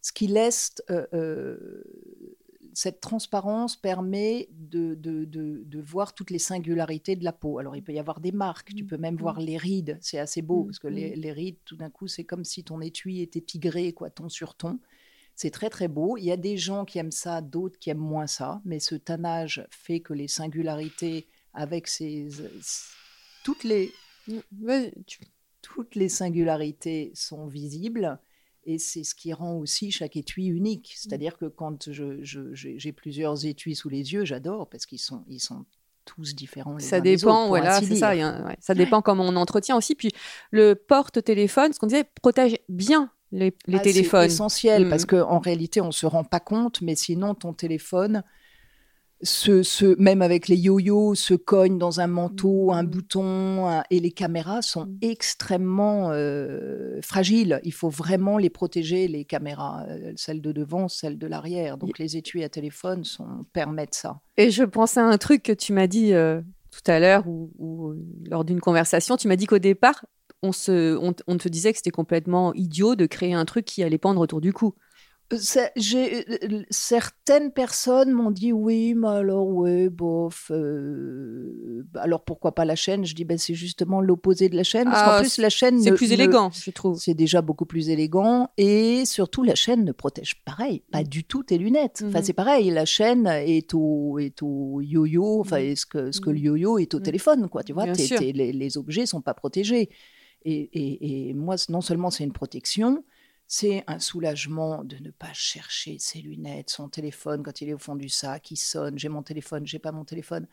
Ce 0.00 0.12
qui 0.12 0.26
laisse 0.28 0.72
euh, 0.90 1.06
euh, 1.14 1.84
cette 2.74 3.00
transparence 3.00 3.76
permet 3.76 4.48
de, 4.52 4.94
de, 4.94 5.24
de- 5.24 5.62
de 5.64 5.80
voir 5.80 6.14
toutes 6.14 6.30
les 6.30 6.38
singularités 6.38 7.16
de 7.16 7.24
la 7.24 7.32
peau. 7.32 7.58
Alors 7.58 7.76
il 7.76 7.82
peut 7.82 7.92
y 7.92 7.98
avoir 7.98 8.20
des 8.20 8.32
marques, 8.32 8.74
tu 8.74 8.84
Mm. 8.84 8.86
peux 8.86 8.96
même 8.96 9.14
Mm. 9.14 9.18
voir 9.20 9.40
les 9.40 9.56
rides, 9.56 9.98
c'est 10.00 10.18
assez 10.18 10.42
beau 10.42 10.62
Mm. 10.62 10.66
parce 10.66 10.78
que 10.78 10.88
les, 10.88 11.14
les 11.16 11.32
rides, 11.32 11.56
tout 11.64 11.76
d'un 11.76 11.90
coup, 11.90 12.08
c'est 12.08 12.24
comme 12.24 12.44
si 12.44 12.64
ton 12.64 12.80
étui 12.80 13.20
était 13.20 13.40
tigré, 13.40 13.92
quoi, 13.92 14.10
ton 14.10 14.28
sur 14.28 14.54
ton. 14.54 14.78
C'est 15.34 15.50
très 15.50 15.70
très 15.70 15.88
beau. 15.88 16.16
Il 16.18 16.24
y 16.24 16.30
a 16.32 16.36
des 16.36 16.56
gens 16.58 16.84
qui 16.84 16.98
aiment 16.98 17.10
ça, 17.10 17.40
d'autres 17.40 17.78
qui 17.78 17.88
aiment 17.90 17.98
moins 17.98 18.26
ça, 18.26 18.60
mais 18.64 18.80
ce 18.80 18.94
tannage 18.94 19.66
fait 19.70 20.00
que 20.00 20.12
les 20.12 20.28
singularités 20.28 21.26
avec 21.54 21.88
ces 21.88 22.28
toutes 23.44 23.64
les 23.64 23.92
tu- 25.06 25.20
toutes 25.62 25.94
les 25.94 26.08
singularités 26.08 27.12
sont 27.14 27.46
visibles 27.46 28.18
et 28.64 28.78
c'est 28.78 29.04
ce 29.04 29.14
qui 29.14 29.32
rend 29.32 29.54
aussi 29.56 29.90
chaque 29.90 30.16
étui 30.16 30.46
unique. 30.46 30.92
C'est-à-dire 30.96 31.36
que 31.36 31.46
quand 31.46 31.90
je- 31.90 32.22
je- 32.22 32.54
j'ai 32.54 32.78
j'ai 32.78 32.92
plusieurs 32.92 33.44
étuis 33.44 33.74
sous 33.74 33.88
les 33.88 34.12
yeux, 34.12 34.24
j'adore 34.24 34.68
parce 34.68 34.86
qu'ils 34.86 34.98
sont, 35.00 35.24
ils 35.28 35.40
sont 35.40 35.64
tous 36.04 36.34
différents. 36.34 36.76
Les 36.76 36.82
Ça 36.84 36.96
uns 36.96 37.00
des 37.00 37.24
autres, 37.24 37.34
dépend, 37.34 37.48
voilà, 37.48 37.80
c'est 37.80 37.94
ça. 37.96 38.10
un- 38.10 38.46
ouais, 38.46 38.56
ça 38.60 38.74
dépend 38.74 39.02
comment 39.02 39.24
on 39.24 39.36
entretient 39.36 39.76
aussi. 39.76 39.94
Puis 39.94 40.10
le 40.50 40.74
porte-téléphone, 40.74 41.72
ce 41.72 41.78
qu'on 41.78 41.86
disait, 41.86 42.04
protège 42.20 42.56
bien 42.68 43.10
les, 43.30 43.54
les 43.66 43.76
Ah, 43.78 43.80
c'est 43.84 43.92
téléphones. 43.92 44.24
essentiel 44.26 44.86
Mm. 44.86 44.90
parce 44.90 45.06
qu'en 45.06 45.38
réalité, 45.38 45.80
on 45.80 45.86
ne 45.86 45.90
se 45.92 46.06
rend 46.06 46.24
pas 46.24 46.40
compte, 46.40 46.80
mais 46.82 46.94
sinon, 46.96 47.34
ton 47.34 47.52
téléphone, 47.52 48.22
se, 49.22 49.62
se, 49.62 49.94
même 50.00 50.20
avec 50.22 50.48
les 50.48 50.56
yo-yo, 50.56 51.14
se 51.14 51.34
cognent 51.34 51.78
dans 51.78 52.00
un 52.00 52.06
manteau, 52.08 52.72
un 52.72 52.82
bouton, 52.84 53.68
un- 53.68 53.84
et 53.90 54.00
les 54.00 54.10
caméras 54.10 54.62
sont 54.62 54.86
Mm. 54.86 54.98
extrêmement 55.02 56.10
euh, 56.12 57.00
fragiles. 57.02 57.60
Il 57.64 57.72
faut 57.72 57.88
vraiment 57.88 58.38
les 58.38 58.50
protéger, 58.50 59.08
les 59.08 59.24
caméras, 59.24 59.84
euh, 59.88 60.12
celles 60.16 60.40
de 60.40 60.52
devant, 60.52 60.88
celles 60.88 61.18
de 61.18 61.26
l'arrière. 61.26 61.78
Donc 61.78 61.98
les 61.98 62.16
étuis 62.16 62.42
à 62.44 62.48
téléphone 62.48 63.04
sont, 63.04 63.44
permettent 63.52 63.94
ça. 63.94 64.20
Et 64.36 64.50
je 64.50 64.64
pensais 64.64 65.00
à 65.00 65.04
un 65.06 65.18
truc 65.18 65.42
que 65.42 65.52
tu 65.52 65.72
m'as 65.72 65.86
dit 65.86 66.12
euh, 66.14 66.40
tout 66.70 66.90
à 66.90 66.98
l'heure 66.98 67.26
ou, 67.28 67.50
ou 67.58 67.94
lors 68.28 68.44
d'une 68.44 68.60
conversation. 68.60 69.16
Tu 69.16 69.28
m'as 69.28 69.36
dit 69.36 69.46
qu'au 69.46 69.58
départ, 69.58 70.04
on, 70.42 70.50
se, 70.52 70.96
on, 70.96 71.14
on 71.28 71.36
te 71.36 71.48
disait 71.48 71.70
que 71.70 71.78
c'était 71.78 71.90
complètement 71.90 72.52
idiot 72.54 72.96
de 72.96 73.06
créer 73.06 73.34
un 73.34 73.44
truc 73.44 73.64
qui 73.64 73.82
allait 73.84 73.98
pendre 73.98 74.20
autour 74.20 74.40
du 74.40 74.52
cou. 74.52 74.74
Euh, 75.32 75.36
euh, 76.44 76.62
certaines 76.70 77.52
personnes 77.52 78.12
m'ont 78.12 78.30
dit 78.30 78.52
oui, 78.52 78.94
mais 78.94 79.08
alors 79.08 79.48
ouais, 79.48 79.88
bof. 79.88 80.50
euh, 80.50 81.82
bah, 81.92 82.02
alors 82.02 82.22
pourquoi 82.24 82.54
pas 82.54 82.64
la 82.64 82.74
chaîne? 82.76 83.04
Je 83.04 83.14
dis 83.14 83.24
ben 83.24 83.38
c'est 83.38 83.54
justement 83.54 84.00
l'opposé 84.00 84.48
de 84.48 84.56
la 84.56 84.62
chaîne. 84.62 84.84
Parce 84.90 85.02
Ah, 85.02 85.14
qu'en 85.16 85.20
plus 85.20 85.38
la 85.38 85.48
chaîne 85.48 85.80
C'est 85.80 85.92
plus 85.94 86.08
ne- 86.08 86.14
élégant, 86.14 86.50
je 86.50 86.70
trouve. 86.70 86.98
C'est 86.98 87.14
déjà 87.14 87.42
beaucoup 87.42 87.66
plus 87.66 87.88
élégant 87.88 88.48
et 88.58 89.04
surtout 89.04 89.42
la 89.42 89.54
chaîne 89.54 89.84
ne 89.84 89.92
protège 89.92 90.42
pareil, 90.44 90.82
pas 90.92 91.02
du 91.04 91.24
tout 91.24 91.42
tes 91.42 91.58
lunettes. 91.58 92.02
Enfin 92.06 92.18
Mhm. 92.18 92.24
c'est 92.24 92.32
pareil, 92.32 92.70
la 92.70 92.84
chaîne 92.84 93.26
est 93.26 93.72
au 93.74 94.18
est 94.18 94.42
au 94.42 94.80
yo-yo, 94.80 95.40
enfin 95.40 95.60
Mhm. 95.60 95.76
ce 95.76 95.86
que 95.86 96.12
ce 96.12 96.20
que 96.20 96.30
Mhm. 96.30 96.36
le 96.36 96.40
yo-yo 96.42 96.78
est 96.78 96.94
au 96.94 97.00
téléphone 97.00 97.48
quoi. 97.48 97.62
Tu 97.62 97.72
vois, 97.72 97.86
les, 97.86 98.52
les 98.52 98.76
objets 98.78 99.06
sont 99.06 99.20
pas 99.22 99.34
protégés. 99.34 99.88
Et, 100.44 100.54
et- 100.72 101.28
et 101.30 101.34
moi 101.34 101.54
non 101.68 101.80
seulement 101.80 102.10
c'est 102.10 102.24
une 102.24 102.32
protection, 102.32 103.04
c'est 103.54 103.84
un 103.86 103.98
soulagement 103.98 104.82
de 104.82 104.96
ne 104.96 105.10
pas 105.10 105.34
chercher 105.34 105.98
ses 105.98 106.20
lunettes, 106.22 106.70
son 106.70 106.88
téléphone 106.88 107.42
quand 107.42 107.60
il 107.60 107.68
est 107.68 107.74
au 107.74 107.78
fond 107.78 107.96
du 107.96 108.08
sac, 108.08 108.50
il 108.50 108.56
sonne, 108.56 108.98
j'ai 108.98 109.10
mon 109.10 109.22
téléphone, 109.22 109.66
j'ai 109.66 109.78
pas 109.78 109.92
mon 109.92 110.06
téléphone. 110.06 110.46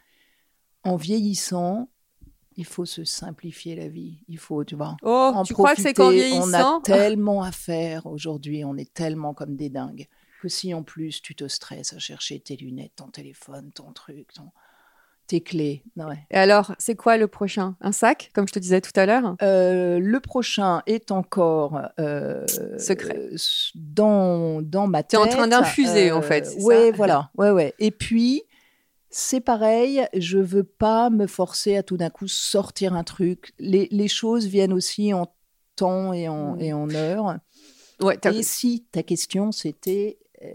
En 0.84 0.98
vieillissant, 0.98 1.90
il 2.58 2.66
faut 2.66 2.84
se 2.84 3.06
simplifier 3.06 3.78
la 3.78 3.88
vie. 3.88 4.20
Il 4.28 4.38
faut, 4.38 4.66
tu 4.66 4.76
vois, 4.76 4.98
Oh, 5.02 5.32
en 5.34 5.44
tu 5.46 5.54
crois 5.54 5.76
que 5.76 5.82
c'est 5.82 5.94
qu'en 5.94 6.10
profiter. 6.10 6.34
On 6.34 6.42
vieillissant? 6.42 6.80
a 6.80 6.82
tellement 6.84 7.42
à 7.44 7.54
faire 7.54 8.06
aujourd'hui, 8.06 8.66
on 8.66 8.76
est 8.76 8.94
tellement 8.94 9.34
comme 9.34 9.56
des 9.56 9.70
dingues, 9.70 10.08
que 10.42 10.50
si 10.50 10.74
en 10.74 10.84
plus 10.84 11.22
tu 11.22 11.36
te 11.36 11.48
stresses 11.48 11.94
à 11.94 12.00
chercher 12.00 12.42
tes 12.42 12.58
lunettes, 12.58 12.98
ton 12.98 13.08
téléphone, 13.08 13.72
ton 13.72 13.94
truc, 13.94 14.34
ton- 14.34 14.52
tes 15.30 15.42
clés. 15.42 15.84
Ouais. 15.96 16.18
Et 16.32 16.36
alors, 16.38 16.74
c'est 16.80 16.96
quoi 16.96 17.16
le 17.18 17.28
prochain? 17.28 17.76
Un 17.82 17.92
sac, 17.92 18.32
comme 18.34 18.48
je 18.48 18.54
te 18.54 18.60
disais 18.60 18.82
tout 18.82 18.92
à 18.96 19.06
l'heure? 19.06 19.36
Euh, 19.42 20.00
le 20.00 20.20
prochain 20.20 20.82
est 20.88 21.12
encore 21.12 21.80
euh, 22.00 22.46
Secret. 22.78 23.16
euh, 23.18 23.36
dans, 23.76 24.62
dans 24.62 24.88
ma 24.88 25.04
T'es 25.04 25.18
tête. 25.18 25.26
en 25.26 25.30
train 25.30 25.48
d'infuser, 25.48 26.12
en 26.12 26.22
fait, 26.22 26.48
Ouais, 26.60 26.90
ça? 26.92 26.98
voilà. 26.98 27.32
Ouais, 27.38 27.52
ouais. 27.52 27.74
Et 27.80 27.92
puis, 27.92 28.44
c'est 29.12 29.40
pareil, 29.40 30.06
je 30.16 30.38
veux 30.40 30.64
pas 30.64 31.10
me 31.10 31.28
forcer 31.28 31.78
à 31.78 31.84
tout 31.84 31.98
d'un 31.98 32.10
coup 32.10 32.28
sortir 32.28 32.94
un 32.94 33.04
truc. 33.04 33.54
Les, 33.60 33.88
les 33.92 34.08
choses 34.08 34.46
viennent 34.48 34.74
aussi 34.74 35.14
en 35.14 35.28
temps 35.76 36.12
et 36.12 36.28
en, 36.28 36.56
Mm. 36.56 36.62
et 36.62 36.74
en 36.74 36.90
heure. 36.94 37.38
Ouais, 38.02 38.18
Et 38.34 38.44
si 38.44 38.86
ta 38.92 39.04
question, 39.04 39.52
c'était 39.52 40.18
euh, 40.44 40.48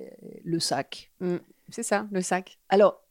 le 0.45 0.59
sac. 0.61 1.11
c'est 1.71 1.83
ça, 1.83 2.07
le 2.11 2.23
sac. 2.23 2.59
Alors, 2.69 3.03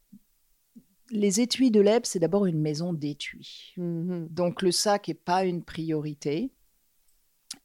les 1.14 1.40
étuis 1.42 1.72
de 1.72 1.80
l'EB, 1.82 2.02
c'est 2.06 2.20
d'abord 2.20 2.46
une 2.46 2.60
maison 2.60 2.94
d'étuis. 2.94 3.74
Mhm. 3.78 4.28
Donc 4.30 4.62
le 4.62 4.72
sac 4.72 5.08
n'est 5.08 5.14
pas 5.14 5.46
une 5.46 5.64
priorité 5.64 6.52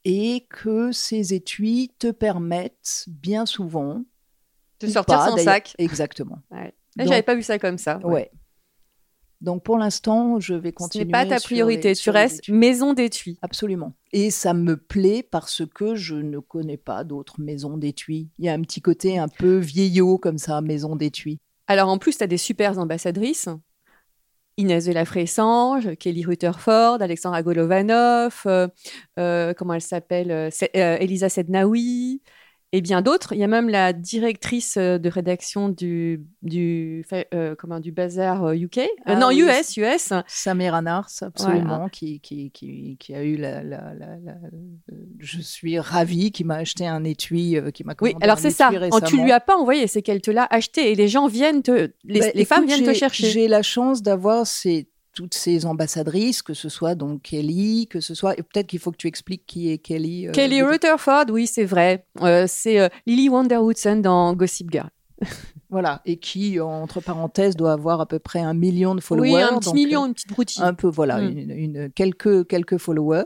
et 0.04 0.46
que 0.50 0.92
ces 0.92 1.34
étuis 1.34 1.90
te 1.98 2.10
permettent 2.10 3.04
bien 3.08 3.46
souvent 3.46 4.04
De 4.80 4.86
sortir 4.86 5.16
pas, 5.18 5.28
son 5.30 5.36
d'ailleurs- 5.36 5.54
sac. 5.54 5.74
Exactement. 5.78 6.38
Ouais. 6.50 6.74
J'avais 6.98 7.22
pas 7.22 7.34
vu 7.34 7.42
ça 7.42 7.58
comme 7.58 7.78
ça. 7.78 7.98
Ouais. 8.04 8.30
Donc 9.40 9.62
pour 9.62 9.78
l'instant, 9.78 10.40
je 10.40 10.54
vais 10.54 10.70
Ce 10.70 10.74
continuer. 10.74 11.04
n'est 11.04 11.10
pas 11.12 11.24
ta 11.24 11.38
priorité. 11.38 11.90
les- 11.90 11.94
tu 11.96 12.10
restes 12.10 12.48
maison 12.48 12.92
d'étui. 12.92 13.38
Absolument. 13.40 13.94
Et 14.12 14.30
ça 14.32 14.52
me 14.52 14.76
plaît 14.76 15.22
parce 15.22 15.62
que 15.64 15.94
je 15.94 16.16
ne 16.16 16.40
connais 16.40 16.76
pas 16.76 17.04
d'autres 17.04 17.40
maisons 17.40 17.76
d'étui. 17.76 18.30
Il 18.38 18.46
y 18.46 18.48
a 18.48 18.52
un 18.52 18.60
petit 18.62 18.80
côté 18.82 19.16
un 19.16 19.28
peu 19.28 19.58
vieillot 19.58 20.18
comme 20.18 20.38
ça, 20.38 20.60
maison 20.60 20.96
d'étui. 20.96 21.38
Alors 21.68 21.88
en 21.90 21.98
plus, 21.98 22.16
tu 22.18 22.24
as 22.24 22.26
des 22.26 22.38
super 22.38 22.78
ambassadrices. 22.78 23.48
Inès 24.56 24.86
de 24.86 24.92
la 24.92 25.04
Fressange, 25.04 25.94
Kelly 26.00 26.24
Rutherford, 26.24 27.00
Alexandra 27.00 27.42
Golovanov, 27.44 28.42
euh, 28.46 28.66
euh, 29.20 29.54
comment 29.54 29.74
elle 29.74 29.80
s'appelle 29.80 30.32
euh, 30.32 30.50
euh, 30.74 30.96
Elisa 30.98 31.28
Sednaoui, 31.28 32.22
et 32.72 32.80
bien 32.80 33.00
d'autres. 33.02 33.32
Il 33.32 33.38
y 33.38 33.44
a 33.44 33.48
même 33.48 33.68
la 33.68 33.92
directrice 33.92 34.76
euh, 34.76 34.98
de 34.98 35.08
rédaction 35.08 35.68
du, 35.68 36.24
du, 36.42 37.04
euh, 37.34 37.54
comment, 37.58 37.80
du 37.80 37.92
Bazar 37.92 38.52
UK. 38.52 38.78
Euh, 38.78 38.86
Ah 39.06 39.16
non, 39.16 39.28
oui. 39.28 39.42
US, 39.42 39.76
US. 39.76 40.12
Samira 40.26 40.82
Nars, 40.82 41.08
absolument, 41.22 41.88
qui, 41.88 42.20
qui, 42.20 42.50
qui, 42.50 42.96
qui 42.98 43.14
a 43.14 43.22
eu 43.22 43.36
la, 43.36 43.62
la- 43.62 43.94
la- 43.94 44.16
la- 44.22 44.34
Je 45.18 45.40
suis 45.40 45.78
ravie, 45.78 46.30
qui 46.32 46.44
m'a 46.44 46.56
acheté 46.56 46.86
un 46.86 47.04
étui, 47.04 47.56
qui 47.72 47.84
m'a 47.84 47.94
Oui, 48.00 48.10
commandé 48.10 48.24
alors 48.24 48.36
un 48.36 48.40
c'est 48.40 48.50
ça. 48.50 48.68
Oh, 48.68 49.00
tu 49.00 49.14
lui 49.14 49.22
récemment. 49.22 49.32
as 49.34 49.40
pas 49.40 49.56
envoyé, 49.56 49.86
c'est 49.86 50.02
qu'elle 50.02 50.20
te 50.20 50.30
l'a 50.30 50.46
acheté 50.50 50.92
et 50.92 50.94
les 50.94 51.08
gens 51.08 51.26
viennent 51.26 51.62
te, 51.62 51.90
les, 52.04 52.20
Bah, 52.20 52.26
les 52.34 52.44
femmes 52.44 52.66
viennent 52.66 52.84
te 52.84 52.92
chercher. 52.94 53.30
J'ai 53.30 53.48
la 53.48 53.62
chance 53.62 54.02
d'avoir 54.02 54.46
ces, 54.46 54.88
toutes 55.18 55.34
ces 55.34 55.66
ambassadrices, 55.66 56.42
que 56.42 56.54
ce 56.54 56.68
soit 56.68 56.94
donc 56.94 57.22
Kelly, 57.22 57.88
que 57.90 57.98
ce 57.98 58.14
soit. 58.14 58.36
Peut-être 58.36 58.68
qu'il 58.68 58.78
faut 58.78 58.92
que 58.92 58.96
tu 58.96 59.08
expliques 59.08 59.42
qui 59.48 59.72
est 59.72 59.78
Kelly. 59.78 60.28
euh, 60.28 60.30
Kelly 60.32 60.62
Rutherford, 60.62 61.24
oui, 61.32 61.48
c'est 61.48 61.64
vrai. 61.64 62.06
Euh, 62.22 62.44
c'est 62.46 62.78
euh, 62.78 62.88
Lily 63.04 63.28
Wonder-Woodson 63.28 63.96
dans 63.96 64.32
Gossip 64.34 64.70
Girl. 64.70 64.90
Voilà, 65.70 66.00
et 66.06 66.16
qui, 66.16 66.58
entre 66.60 67.00
parenthèses, 67.02 67.54
doit 67.54 67.72
avoir 67.72 68.00
à 68.00 68.06
peu 68.06 68.18
près 68.18 68.38
un 68.40 68.54
million 68.54 68.94
de 68.94 69.02
followers. 69.02 69.34
oui, 69.34 69.42
un 69.42 69.58
petit 69.58 69.66
donc, 69.66 69.74
million, 69.74 70.06
une 70.06 70.14
petite 70.14 70.30
broutille. 70.30 70.62
un 70.62 70.72
peu, 70.72 70.86
voilà, 70.88 71.20
Mm. 71.20 71.36
une, 71.38 71.50
une- 71.50 71.90
quelques, 71.90 72.46
quelques 72.46 72.78
followers. 72.78 73.24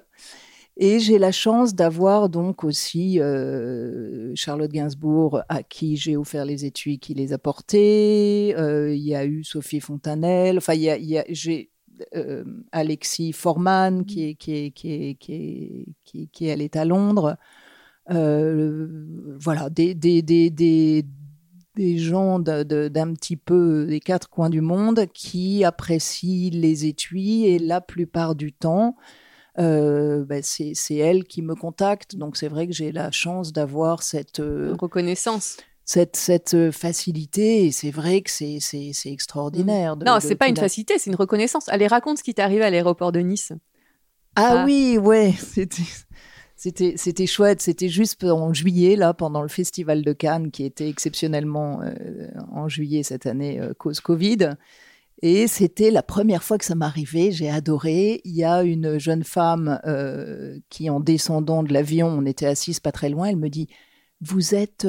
Et 0.79 0.99
j'ai 0.99 1.19
la 1.19 1.31
chance 1.31 1.75
d'avoir 1.75 2.29
donc 2.31 2.65
aussi 2.65 3.21
euh, 3.21 4.33
Charlotte 4.35 4.73
Gainsbourg, 4.73 5.43
à 5.49 5.63
qui 5.63 5.97
j'ai 5.97 6.17
offert 6.17 6.45
les 6.45 6.65
étuis, 6.65 6.99
qui 6.99 7.15
les 7.15 7.33
a 7.33 7.39
portés. 7.39 8.55
Euh, 8.59 8.93
Il 8.95 9.03
y 9.03 9.15
a 9.15 9.25
eu 9.25 9.45
Sophie 9.45 9.81
Fontanelle. 9.81 10.57
Enfin, 10.59 10.75
y 10.75 10.89
a, 10.89 10.97
y 10.97 11.19
a- 11.19 11.25
j'ai 11.29 11.71
euh, 12.15 12.45
Alexis 12.73 13.33
Forman, 13.33 14.05
qui 14.05 14.31
est, 14.31 14.35
qui 14.35 14.55
est, 14.57 14.71
qui 14.71 14.93
est, 14.93 15.15
qui 15.17 16.29
qui, 16.33 16.51
à 16.79 16.85
Londres. 16.85 17.37
Euh, 18.11 18.89
voilà, 19.39 19.71
des, 19.71 19.95
des, 19.95 20.23
des, 20.23 20.51
des, 20.51 21.05
des 21.77 21.99
gens 21.99 22.41
de- 22.41 22.65
de- 22.65 22.89
d'un 22.89 23.15
petit 23.15 23.37
peu 23.37 23.87
des 23.87 24.01
quatre 24.01 24.29
coins 24.29 24.51
du 24.51 24.61
monde 24.61 25.07
qui 25.15 25.63
apprécient 25.65 26.51
les 26.53 26.87
étuis 26.87 27.45
et 27.47 27.61
la 27.61 27.81
plupart 27.81 28.35
du 28.35 28.53
temps, 28.53 28.97
euh, 29.59 30.25
ben, 30.25 30.43
c'est 30.43 30.97
elle 30.97 31.23
qui 31.25 31.43
me 31.43 31.55
contacte. 31.55 32.17
Donc 32.17 32.37
c'est 32.37 32.49
vrai 32.49 32.67
que 32.67 32.73
j'ai 32.73 32.91
la 32.91 33.13
chance 33.13 33.53
d'avoir 33.53 34.03
cette, 34.03 34.41
euh, 34.41 34.75
Reconnaissance. 34.81 35.59
Cette, 35.85 36.17
cette 36.17 36.55
euh, 36.55 36.71
facilité 36.73 37.67
et 37.67 37.73
c'est 37.73 37.91
vrai 37.91 38.23
que 38.23 38.31
c'est 38.31 38.59
c'est- 38.61 38.93
c'est 38.93 39.11
extraordinaire. 39.13 39.97
de- 39.97 40.05
non, 40.05 40.17
de 40.17 40.21
c'est 40.21 40.37
pas 40.37 40.47
tout 40.47 40.51
une 40.53 40.57
facilité, 40.57 40.99
c'est 40.99 41.11
une 41.11 41.17
reconnaissance. 41.17 41.69
Allez, 41.69 41.87
raconte 41.87 42.19
ce 42.19 42.23
qui 42.25 42.35
t'est 42.35 42.43
arrivé 42.43 42.63
à 42.65 42.71
l'aéroport 42.71 43.13
de 43.13 43.21
Nice. 43.21 43.53
Ah, 44.37 44.61
Ah. 44.61 44.65
oui, 44.65 44.97
ouais, 44.99 45.33
c'était 45.39 45.83
c'était 46.57 46.95
c'était 46.97 47.27
chouette. 47.27 47.61
C'était 47.61 47.89
juste 47.89 48.23
en 48.25 48.53
juillet 48.55 48.95
là, 48.97 49.13
pendant 49.15 49.43
le 49.43 49.49
festival 49.49 50.03
de 50.03 50.13
Cannes 50.13 50.51
qui 50.51 50.65
était 50.65 50.89
exceptionnellement 50.89 51.81
euh, 51.83 52.29
en 52.53 52.69
juillet 52.69 53.03
cette 53.03 53.27
année 53.27 53.61
euh, 53.61 53.75
cause 53.77 54.01
Covid. 54.01 54.51
Et 55.25 55.47
c'était 55.47 55.91
la 55.93 56.03
première 56.03 56.43
fois 56.43 56.59
que 56.59 56.65
ça 56.65 56.75
m'arrivait. 56.75 57.31
J'ai 57.31 57.49
adoré. 57.51 58.21
Il 58.25 58.35
y 58.35 58.43
a 58.45 58.63
une 58.65 58.99
jeune 58.99 59.23
femme 59.23 59.81
euh, 59.87 60.59
qui, 60.69 60.91
en 60.91 60.99
descendant 60.99 61.63
de 61.63 61.73
l'avion, 61.73 62.09
on 62.09 62.25
était 62.27 62.47
assises 62.47 62.81
pas 62.81 62.91
très 62.91 63.09
loin. 63.09 63.27
Elle 63.29 63.37
me 63.37 63.49
dit 63.49 63.69
"Vous 64.21 64.55
êtes 64.55 64.85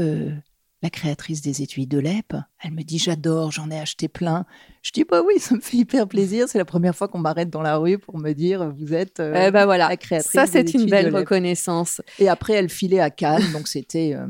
la 0.83 0.89
créatrice 0.91 1.41
des 1.41 1.61
étuis 1.63 1.87
de 1.87 1.97
l'EP 1.97 2.37
Elle 2.61 2.71
me 2.73 2.83
dit 2.83 2.99
"J'adore, 2.99 3.51
j'en 3.51 3.71
ai 3.71 3.79
acheté 3.79 4.07
plein." 4.07 4.45
Je 4.83 4.91
dis 4.91 5.03
"Bah 5.09 5.21
oui, 5.25 5.35
ça 5.39 5.55
me 5.55 5.61
fait 5.61 5.77
hyper 5.77 6.07
plaisir. 6.07 6.47
C'est 6.47 6.57
la 6.59 6.65
première 6.65 6.95
fois 6.95 7.07
qu'on 7.07 7.19
m'arrête 7.19 7.49
dans 7.49 7.61
la 7.63 7.77
rue 7.77 7.97
pour 7.97 8.19
me 8.19 8.33
dire 8.33 8.69
"Vous 8.71 8.93
êtes 8.93 9.19
euh, 9.19 9.45
Eh 9.47 9.51
ben 9.51 9.65
voilà, 9.65 9.87
la 9.89 9.97
créatrice 9.97 10.31
ça 10.31 10.45
c'est 10.45 10.73
une 10.73 10.85
belle 10.89 11.15
reconnaissance. 11.15 12.01
Et 12.19 12.29
après, 12.29 12.53
elle 12.53 12.69
filait 12.69 12.99
à 12.99 13.09
Cannes, 13.09 13.51
donc 13.53 13.67
c'était. 13.67 14.13
euh, 14.13 14.27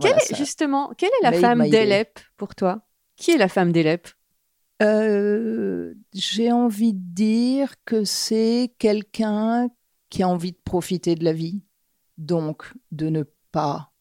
Quelle 0.00 0.12
voilà, 0.12 0.36
justement, 0.36 0.92
quelle 0.96 1.08
est 1.20 1.24
la 1.24 1.30
made 1.32 1.40
femme 1.40 1.68
d'Elep 1.70 2.20
pour 2.36 2.54
toi? 2.54 2.82
Qui 3.16 3.30
est 3.32 3.38
la 3.38 3.48
femme 3.48 3.72
d'Elep 3.72 4.08
Euh, 4.82 5.94
J'ai 6.12 6.52
envie 6.52 6.92
de 6.92 7.00
dire 7.02 7.74
que 7.86 8.04
c'est 8.04 8.74
quelqu'un 8.78 9.68
qui 10.10 10.22
a 10.22 10.28
envie 10.28 10.52
de 10.52 10.58
profiter 10.64 11.14
de 11.14 11.24
la 11.24 11.32
vie, 11.32 11.62
donc 12.18 12.70
de 12.92 13.08
ne 13.08 13.24
pas 13.52 13.92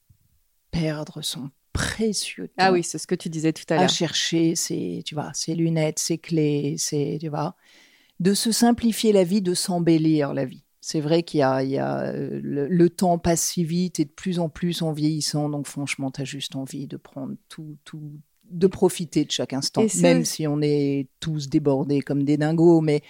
perdre 0.71 1.21
son 1.21 1.49
précieux 1.75 2.49
Ah 2.57 2.71
oui, 2.71 2.83
c'est 2.83 2.97
ce 2.97 3.07
que 3.07 3.15
tu 3.15 3.29
disais 3.29 3.53
tout 3.53 3.65
à 3.69 3.77
à 3.77 3.77
l'heure. 3.77 3.89
chercher 3.89 4.55
ses, 4.55 5.03
tu 5.05 5.15
vois, 5.15 5.31
ses 5.33 5.55
lunettes, 5.55 5.99
ses 5.99 6.17
clés, 6.17 6.75
ses, 6.77 7.17
tu 7.19 7.29
vois, 7.29 7.55
de 8.19 8.33
se 8.33 8.51
simplifier 8.51 9.11
la 9.13 9.23
vie, 9.23 9.41
de 9.41 9.53
s'embellir 9.53 10.33
la 10.33 10.45
vie. 10.45 10.63
C'est 10.81 11.01
vrai 11.01 11.23
qu'il 11.23 11.39
y 11.39 11.43
a, 11.43 11.63
il 11.63 11.71
y 11.71 11.77
a 11.79 12.01
euh, 12.01 12.39
le, 12.43 12.67
le 12.67 12.89
temps 12.89 13.17
passe 13.17 13.41
si 13.41 13.63
vite 13.65 13.99
et 13.99 14.05
de 14.05 14.11
plus 14.11 14.39
en 14.39 14.49
plus 14.49 14.81
en 14.83 14.93
vieillissant, 14.93 15.49
donc 15.49 15.67
franchement, 15.67 16.11
tu 16.11 16.21
as 16.21 16.25
juste 16.25 16.55
envie 16.55 16.87
de 16.87 16.97
prendre 16.97 17.35
tout, 17.49 17.77
tout, 17.85 18.11
de 18.51 18.67
profiter 18.67 19.25
de 19.25 19.31
chaque 19.31 19.53
instant, 19.53 19.85
même 19.95 20.23
si 20.25 20.47
on 20.47 20.61
est 20.61 21.07
tous 21.19 21.49
débordés 21.49 22.01
comme 22.01 22.23
des 22.23 22.37
dingos. 22.37 22.81
Mais 22.81 23.01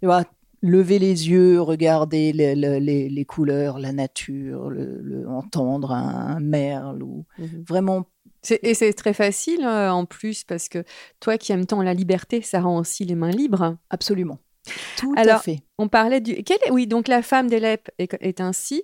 tu 0.00 0.06
vois, 0.06 0.24
lever 0.70 0.98
les 0.98 1.28
yeux, 1.28 1.60
regarder 1.60 2.32
les, 2.32 2.54
les- 2.54 2.80
les- 2.80 3.08
les 3.08 3.24
couleurs, 3.24 3.78
la 3.78 3.92
nature, 3.92 4.70
le, 4.70 5.00
le- 5.02 5.28
entendre 5.28 5.92
un, 5.92 6.36
un 6.36 6.40
merle 6.40 7.02
ou 7.02 7.24
Mhm. 7.38 7.64
vraiment. 7.68 8.06
C'est- 8.42 8.60
Et 8.62 8.74
c'est 8.74 8.92
très 8.92 9.12
facile 9.14 9.64
euh, 9.64 9.90
en 9.90 10.04
plus 10.06 10.44
parce 10.44 10.68
que 10.68 10.84
toi 11.20 11.36
qui 11.38 11.52
aimes 11.52 11.66
tant 11.66 11.82
la 11.82 11.94
liberté, 11.94 12.42
ça 12.42 12.60
rend 12.60 12.78
aussi 12.78 13.04
les 13.04 13.14
mains 13.16 13.30
libres. 13.30 13.76
Absolument. 13.90 14.38
Tout 14.96 15.14
à 15.16 15.20
Alors, 15.20 15.42
fait. 15.42 15.60
On 15.78 15.88
parlait 15.88 16.20
du. 16.20 16.42
Quel 16.44 16.58
est... 16.66 16.70
Oui, 16.70 16.86
donc 16.86 17.08
la 17.08 17.22
femme 17.22 17.48
d'Elep 17.48 17.88
est, 17.98 18.16
est 18.20 18.40
ainsi. 18.40 18.82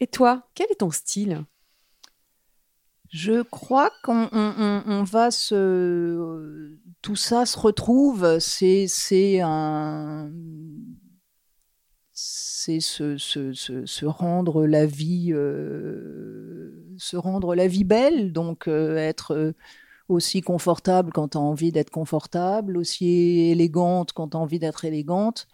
Et 0.00 0.06
toi, 0.06 0.48
quel 0.54 0.66
est 0.70 0.76
ton 0.80 0.90
style? 0.90 1.44
Je 3.10 3.42
crois 3.42 3.90
qu'on 4.02 4.28
on- 4.32 4.54
on- 4.58 4.82
on 4.86 5.02
va 5.02 5.30
se. 5.30 6.76
Tout 7.02 7.16
ça 7.16 7.46
se 7.46 7.58
retrouve. 7.58 8.38
C'est 8.40 8.86
c'est 8.88 9.40
un. 9.40 10.30
C'est 12.12 12.80
se, 12.80 13.16
se, 13.16 13.52
se, 13.52 13.86
se 13.86 14.04
rendre 14.06 14.66
la 14.66 14.86
vie. 14.86 15.28
euh, 15.32 16.72
se 16.96 17.16
rendre 17.16 17.54
la 17.54 17.68
vie 17.68 17.84
belle. 17.84 18.32
Donc, 18.32 18.66
euh, 18.68 18.96
être 18.96 19.34
euh, 19.34 19.52
aussi 20.08 20.40
confortable 20.40 21.12
quand 21.12 21.28
tu 21.28 21.38
as 21.38 21.40
envie 21.40 21.70
d'être 21.72 21.90
confortable, 21.90 22.76
aussi 22.76 23.06
élégante 23.50 24.12
quand 24.12 24.30
tu 24.30 24.36
as 24.36 24.40
envie 24.40 24.58
d'être 24.58 24.84
élégante. 24.84 25.46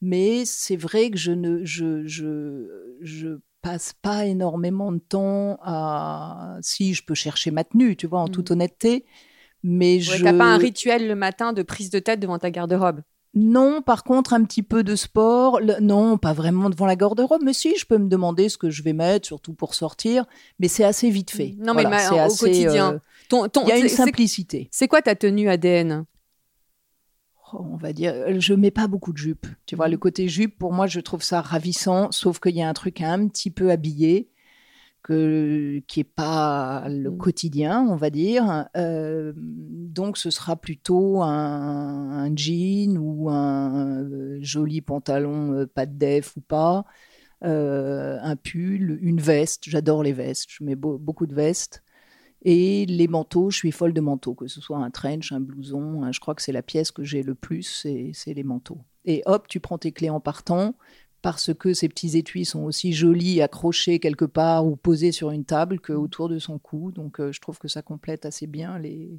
Mais 0.00 0.44
c'est 0.46 0.76
vrai 0.76 1.10
que 1.10 1.18
je 1.18 1.32
ne. 1.32 1.64
Je, 1.64 2.06
je, 2.06 2.96
je 3.02 3.40
passe 3.62 3.92
pas 4.00 4.26
énormément 4.26 4.92
de 4.92 4.98
temps 4.98 5.58
à. 5.62 6.58
Si, 6.62 6.94
je 6.94 7.04
peux 7.04 7.14
chercher 7.14 7.50
ma 7.50 7.64
tenue, 7.64 7.96
tu 7.96 8.06
vois, 8.06 8.20
en 8.20 8.28
toute 8.28 8.50
honnêteté. 8.50 9.04
Mais 9.68 9.94
Ouais, 9.96 10.00
je. 10.00 10.22
T'as 10.24 10.32
pas 10.32 10.44
un 10.54 10.58
rituel 10.58 11.08
le 11.08 11.14
matin 11.16 11.52
de 11.52 11.62
prise 11.62 11.90
de 11.90 11.98
tête 11.98 12.20
devant 12.20 12.38
ta 12.38 12.50
garde-robe? 12.50 13.00
Non, 13.34 13.82
par 13.82 14.04
contre, 14.04 14.32
un 14.32 14.44
petit 14.44 14.62
peu 14.62 14.82
de 14.84 14.94
sport. 14.96 15.60
Le- 15.60 15.80
Non, 15.80 16.16
pas 16.18 16.32
vraiment 16.32 16.70
devant 16.70 16.86
la 16.86 16.96
garde-robe. 16.96 17.42
Mais 17.44 17.52
si, 17.52 17.76
je 17.76 17.84
peux 17.84 17.98
me 17.98 18.08
demander 18.08 18.48
ce 18.48 18.56
que 18.56 18.70
je 18.70 18.82
vais 18.82 18.92
mettre, 18.94 19.26
surtout 19.26 19.52
pour 19.52 19.74
sortir. 19.74 20.24
Mais 20.60 20.68
c'est 20.68 20.84
assez 20.84 21.10
vite 21.10 21.30
fait. 21.32 21.54
Non, 21.58 21.74
mais 21.74 21.82
ma- 21.82 22.10
au 22.12 22.18
assez, 22.18 22.46
quotidien. 22.46 22.92
euh, 22.94 22.98
Ton, 23.28 23.48
ton- 23.48 23.62
Il 23.64 23.68
y 23.68 23.72
a 23.72 23.78
une 23.78 23.88
simplicité. 23.88 24.68
C'est 24.70 24.86
quoi 24.88 25.02
ta 25.02 25.14
tenue 25.16 25.48
ADN 25.50 26.04
Oh, 27.52 27.64
on 27.72 27.76
va 27.76 27.92
dire, 27.92 28.12
euh, 28.14 28.40
je 28.40 28.54
mets 28.54 28.70
pas 28.72 28.86
beaucoup 28.88 29.12
de 29.12 29.18
jupe. 29.18 29.46
Tu 29.66 29.76
vois, 29.76 29.88
le 29.88 29.96
côté 29.98 30.28
jupe, 30.28 30.58
pour 30.58 30.72
moi, 30.72 30.86
je 30.86 30.98
trouve 31.00 31.22
ça 31.22 31.40
ravissant, 31.40 32.10
sauf 32.10 32.40
qu'il 32.40 32.56
y 32.56 32.62
a 32.62 32.68
un 32.68 32.72
truc 32.72 33.00
un 33.00 33.28
petit 33.28 33.50
peu 33.50 33.70
habillé, 33.70 34.28
que, 35.06 35.78
qui 35.86 36.00
est 36.00 36.04
pas 36.04 36.88
le 36.88 37.10
Mhm. 37.10 37.18
quotidien, 37.18 37.86
on 37.88 37.94
va 37.96 38.10
dire. 38.10 38.66
Euh, 38.76 39.32
donc, 39.36 40.18
ce 40.18 40.30
sera 40.30 40.56
plutôt 40.56 41.22
un, 41.22 41.28
un 42.24 42.36
jean 42.36 42.98
ou 42.98 43.30
un 43.30 44.02
euh, 44.02 44.38
joli 44.40 44.80
pantalon, 44.80 45.52
euh, 45.52 45.66
pas 45.66 45.86
de 45.86 45.96
def 45.96 46.36
ou 46.36 46.40
pas, 46.40 46.84
euh, 47.44 48.18
un 48.22 48.36
pull, 48.36 48.98
une 49.02 49.20
veste. 49.20 49.64
J'adore 49.68 50.02
les 50.02 50.12
vestes, 50.12 50.46
je 50.50 50.64
mets 50.64 50.76
beau- 50.76 50.98
beaucoup 50.98 51.26
de 51.26 51.34
vestes. 51.34 51.82
Et 52.42 52.86
les 52.86 53.08
manteaux, 53.08 53.50
je 53.50 53.56
suis 53.56 53.72
folle 53.72 53.92
de 53.92 54.00
manteaux, 54.00 54.34
que 54.34 54.46
ce 54.46 54.60
soit 54.60 54.78
un 54.78 54.90
trench, 54.90 55.32
un 55.32 55.40
blouson, 55.40 56.10
je 56.12 56.20
crois 56.20 56.34
que 56.34 56.42
c'est 56.42 56.52
la 56.52 56.62
pièce 56.62 56.92
que 56.92 57.02
j'ai 57.02 57.22
le 57.22 57.34
plus, 57.34 57.86
c'est 58.12 58.34
les 58.34 58.44
manteaux. 58.44 58.78
Et 59.04 59.22
hop, 59.26 59.48
tu 59.48 59.60
prends 59.60 59.78
tes 59.78 59.92
clés 59.92 60.10
en 60.10 60.20
partant, 60.20 60.74
parce 61.26 61.52
que 61.52 61.74
ces 61.74 61.88
petits 61.88 62.16
étuis 62.16 62.44
sont 62.44 62.62
aussi 62.62 62.92
jolis, 62.92 63.42
accrochés 63.42 63.98
quelque 63.98 64.24
part 64.24 64.64
ou 64.64 64.76
posés 64.76 65.10
sur 65.10 65.32
une 65.32 65.44
table 65.44 65.80
que 65.80 65.92
autour 65.92 66.28
de 66.28 66.38
son 66.38 66.60
cou. 66.60 66.92
Donc 66.92 67.18
euh, 67.18 67.32
je 67.32 67.40
trouve 67.40 67.58
que 67.58 67.66
ça 67.66 67.82
complète 67.82 68.24
assez 68.24 68.46
bien 68.46 68.78
les, 68.78 69.10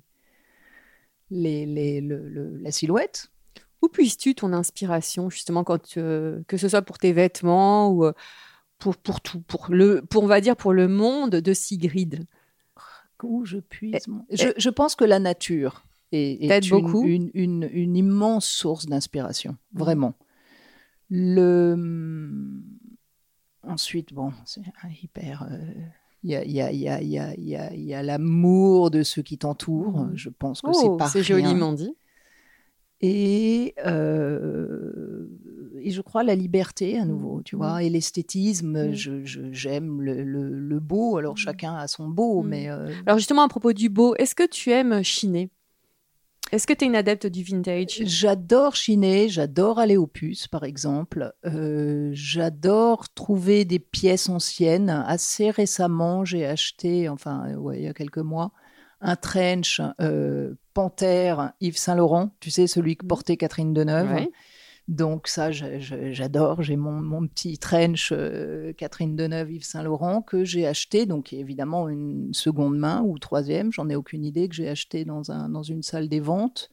les, 1.30 1.66
les- 1.66 2.00
le- 2.00 2.30
le- 2.30 2.58
la 2.60 2.72
silhouette. 2.72 3.28
Où 3.82 3.90
puisses-tu 3.90 4.36
ton 4.36 4.54
inspiration, 4.54 5.30
justement, 5.30 5.66
quand, 5.66 5.98
euh, 5.98 6.42
que 6.48 6.56
ce 6.56 6.70
soit 6.70 6.82
pour 6.82 6.98
tes 6.98 7.12
vêtements 7.12 7.90
ou 7.92 8.06
euh, 8.06 8.14
pour, 8.80 8.96
pour 8.96 9.20
tout, 9.20 9.42
pour 9.42 9.68
le, 9.70 10.02
pour, 10.02 10.24
on 10.24 10.28
va 10.28 10.40
dire, 10.40 10.56
pour 10.56 10.72
le 10.72 10.88
monde 10.88 11.32
de 11.32 11.54
Sigrid? 11.54 12.26
Où 13.22 13.44
je 13.44 13.58
puise 13.58 14.08
mon- 14.08 14.26
je, 14.32 14.48
je 14.56 14.70
pense 14.70 14.96
que 14.96 15.04
la 15.04 15.20
nature 15.20 15.84
est, 16.14 16.64
une, 16.64 16.70
beaucoup? 16.70 17.04
une, 17.06 17.32
une- 17.34 17.70
une 17.70 17.98
immense 17.98 18.46
source 18.46 18.86
d'inspiration, 18.86 19.58
vraiment. 19.74 20.14
Le... 21.10 21.76
Ensuite, 23.64 24.14
bon, 24.14 24.32
c'est 24.46 24.62
un 24.84 24.90
hyper... 25.02 25.48
euh, 25.52 25.58
Il 26.24 26.32
y 26.32 26.36
a, 26.36 26.44
il 26.44 26.52
y 26.52 26.62
a- 26.62 26.72
il 26.72 26.80
y 26.80 26.90
a- 26.90 27.02
il 27.02 27.10
y 27.10 27.20
a- 27.20 27.34
il 27.36 27.48
y 27.48 27.56
a- 27.56 27.74
il 27.74 27.84
y 27.84 27.94
a 27.94 28.04
l'amour 28.04 28.92
de 28.92 29.04
ceux 29.04 29.22
qui 29.22 29.38
t'entourent. 29.38 29.98
Mhm. 30.06 30.18
Je 30.18 30.30
pense 30.30 30.62
que 30.62 30.72
Oh, 30.72 30.74
c'est 30.74 30.98
pas 30.98 31.08
c'est 31.08 31.24
joliment 31.24 31.74
dit. 31.74 31.96
Et, 33.02 33.76
euh, 33.86 35.28
et 35.80 35.92
je 35.92 36.02
crois 36.02 36.24
la 36.24 36.34
liberté 36.36 36.98
à 36.98 37.06
nouveau, 37.06 37.44
tu 37.44 37.56
vois, 37.56 37.84
et 37.84 37.90
l'esthétisme. 37.90 38.92
Je- 38.94 39.24
J'aime 39.52 40.02
le, 40.02 40.24
le- 40.24 40.50
le 40.60 40.80
beau. 40.80 41.18
Alors 41.18 41.38
chacun 41.38 41.76
a 41.76 41.88
son 41.88 42.10
beau, 42.10 42.42
mais 42.42 42.70
euh, 42.70 42.92
Alors, 43.06 43.20
justement, 43.20 43.44
à 43.44 43.48
propos 43.48 43.74
du 43.74 43.90
beau, 43.90 44.16
est-ce 44.16 44.34
que 44.34 44.48
tu 44.48 44.72
aimes 44.72 45.04
chiner? 45.04 45.50
Est-ce 46.52 46.66
que 46.66 46.74
tu 46.74 46.86
es 46.86 46.88
une 46.88 46.96
adepte 46.96 47.28
du 47.28 47.44
vintage? 47.44 48.02
J'adore 48.06 48.76
chiner, 48.76 49.28
j'adore 49.28 49.80
aller 49.80 49.98
aux 49.98 50.08
puces, 50.08 50.48
par 50.48 50.64
exemple. 50.64 51.34
Euh, 51.46 52.10
j'adore 52.14 53.10
trouver 53.14 53.66
des 53.66 53.80
pièces 53.80 54.30
anciennes. 54.30 54.90
Assez 54.90 55.50
récemment, 55.50 56.24
j'ai 56.24 56.46
acheté, 56.46 57.10
enfin, 57.10 57.54
ouais, 57.56 57.80
il 57.80 57.84
y 57.84 57.88
a 57.88 57.94
quelques 57.94 58.18
mois, 58.18 58.52
un 59.02 59.16
trench 59.16 59.82
euh, 60.00 60.54
Panthère 60.74 61.54
Yves 61.60 61.78
Saint-Laurent, 61.78 62.32
tu 62.40 62.50
sais, 62.50 62.68
celui 62.68 62.96
que 62.96 63.06
portait 63.06 63.38
Catherine 63.38 63.74
Deneuve. 63.74 64.14
Ouais. 64.14 64.32
Donc 64.88 65.28
ça, 65.28 65.52
j'adore. 65.52 66.62
J'ai 66.62 66.78
mon, 66.78 66.94
mon 66.94 67.28
petit 67.28 67.58
trench 67.58 68.14
euh, 68.14 68.72
Catherine 68.74 69.18
Deneuve, 69.18 69.52
Yves 69.52 69.66
Saint-Laurent, 69.66 70.22
que 70.22 70.46
j'ai 70.46 70.66
acheté, 70.66 71.06
donc 71.06 71.26
qui 71.26 71.36
est 71.36 71.40
évidemment 71.40 71.90
une 71.90 72.34
seconde 72.34 72.78
main 72.78 73.02
ou 73.02 73.20
troisième, 73.20 73.72
j'en 73.74 73.90
ai 73.90 73.96
aucune 73.96 74.24
idée, 74.24 74.48
que 74.48 74.56
j'ai 74.56 74.70
acheté 74.70 75.04
dans, 75.04 75.30
un, 75.30 75.50
dans 75.50 75.64
une 75.64 75.84
salle 75.84 76.08
des 76.08 76.22
ventes. 76.22 76.70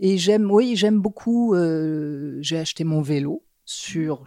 Et 0.00 0.18
j'aime, 0.18 0.50
oui, 0.50 0.74
j'aime 0.74 0.98
beaucoup, 1.00 1.54
euh, 1.54 2.38
j'ai 2.40 2.58
acheté 2.58 2.82
mon 2.82 3.02
vélo 3.02 3.44
sur... 3.64 4.24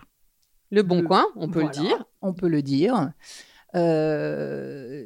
Le 0.72 0.82
bon 0.82 1.02
Le- 1.02 1.08
coin, 1.08 1.26
on 1.36 1.48
peut 1.50 1.62
voilà, 1.62 1.78
le 1.82 1.88
dire. 1.88 2.06
On 2.22 2.34
peut 2.34 2.48
le 2.48 2.62
dire. 2.62 3.12
Euh, 3.76 5.06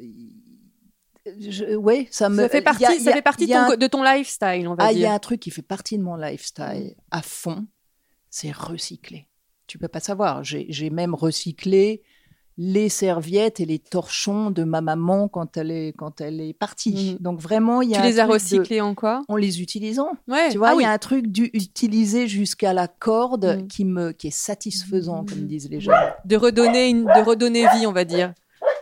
je- 1.38 1.74
ouais, 1.76 2.06
ça 2.10 2.28
me... 2.28 2.36
Ça 2.36 2.48
fait 2.48 2.62
partie, 2.62 2.84
a- 2.86 2.98
ça 2.98 3.10
a- 3.10 3.14
fait 3.14 3.22
partie 3.22 3.46
de 3.46 3.52
ton, 3.52 3.58
un- 3.58 3.76
de 3.76 3.86
ton 3.88 4.02
lifestyle, 4.02 4.68
on 4.68 4.74
va 4.74 4.84
ah, 4.84 4.92
il 4.92 4.96
y 4.96 5.00
dire. 5.00 5.10
a 5.10 5.14
un 5.14 5.18
truc 5.18 5.40
qui 5.40 5.50
fait 5.50 5.60
partie 5.62 5.98
de 5.98 6.02
mon 6.04 6.16
lifestyle 6.16 6.94
à 7.10 7.20
fond, 7.22 7.66
c'est 8.30 8.52
recycler. 8.52 9.26
Tu 9.66 9.78
peux 9.78 9.88
pas 9.88 10.00
savoir. 10.00 10.42
J'ai 10.44 10.90
même 10.90 11.14
recyclé 11.14 12.02
les 12.62 12.88
serviettes 12.90 13.58
et 13.60 13.64
les 13.64 13.78
torchons 13.78 14.50
de 14.50 14.64
ma 14.64 14.80
maman 14.82 15.28
quand 15.28 15.56
elle 15.56 15.70
est, 15.70 15.94
quand 15.96 16.20
elle 16.20 16.40
est 16.42 16.52
partie. 16.52 17.12
Mhm. 17.12 17.18
Donc 17.22 17.40
vraiment, 17.40 17.80
il 17.80 17.90
y 17.90 17.94
a 17.94 18.00
Tu 18.00 18.06
les 18.06 18.20
as 18.20 18.26
de- 18.26 18.32
recyclés 18.32 18.80
en 18.82 18.94
quoi? 18.94 19.22
En 19.28 19.36
les 19.36 19.62
utilisant. 19.62 20.10
Ouais. 20.28 20.50
Tu 20.50 20.58
vois, 20.58 20.70
ah 20.70 20.72
il 20.74 20.78
oui. 20.78 20.82
y 20.82 20.86
a 20.86 20.90
un 20.92 20.98
truc 20.98 21.28
d'utiliser 21.28 22.26
jusqu'à 22.28 22.72
la 22.74 22.86
corde 22.88 23.60
Mhm. 23.60 23.68
qui, 23.68 23.84
me, 23.86 24.10
qui 24.12 24.26
est 24.26 24.30
satisfaisant, 24.30 25.24
comme 25.24 25.46
disent 25.46 25.70
les 25.70 25.80
gens. 25.80 25.92
de 26.24 26.36
redonner 26.36 26.88
une, 26.90 27.04
de 27.04 27.22
redonner 27.24 27.66
vie, 27.76 27.86
on 27.86 27.92
va 27.92 28.04
dire. 28.04 28.34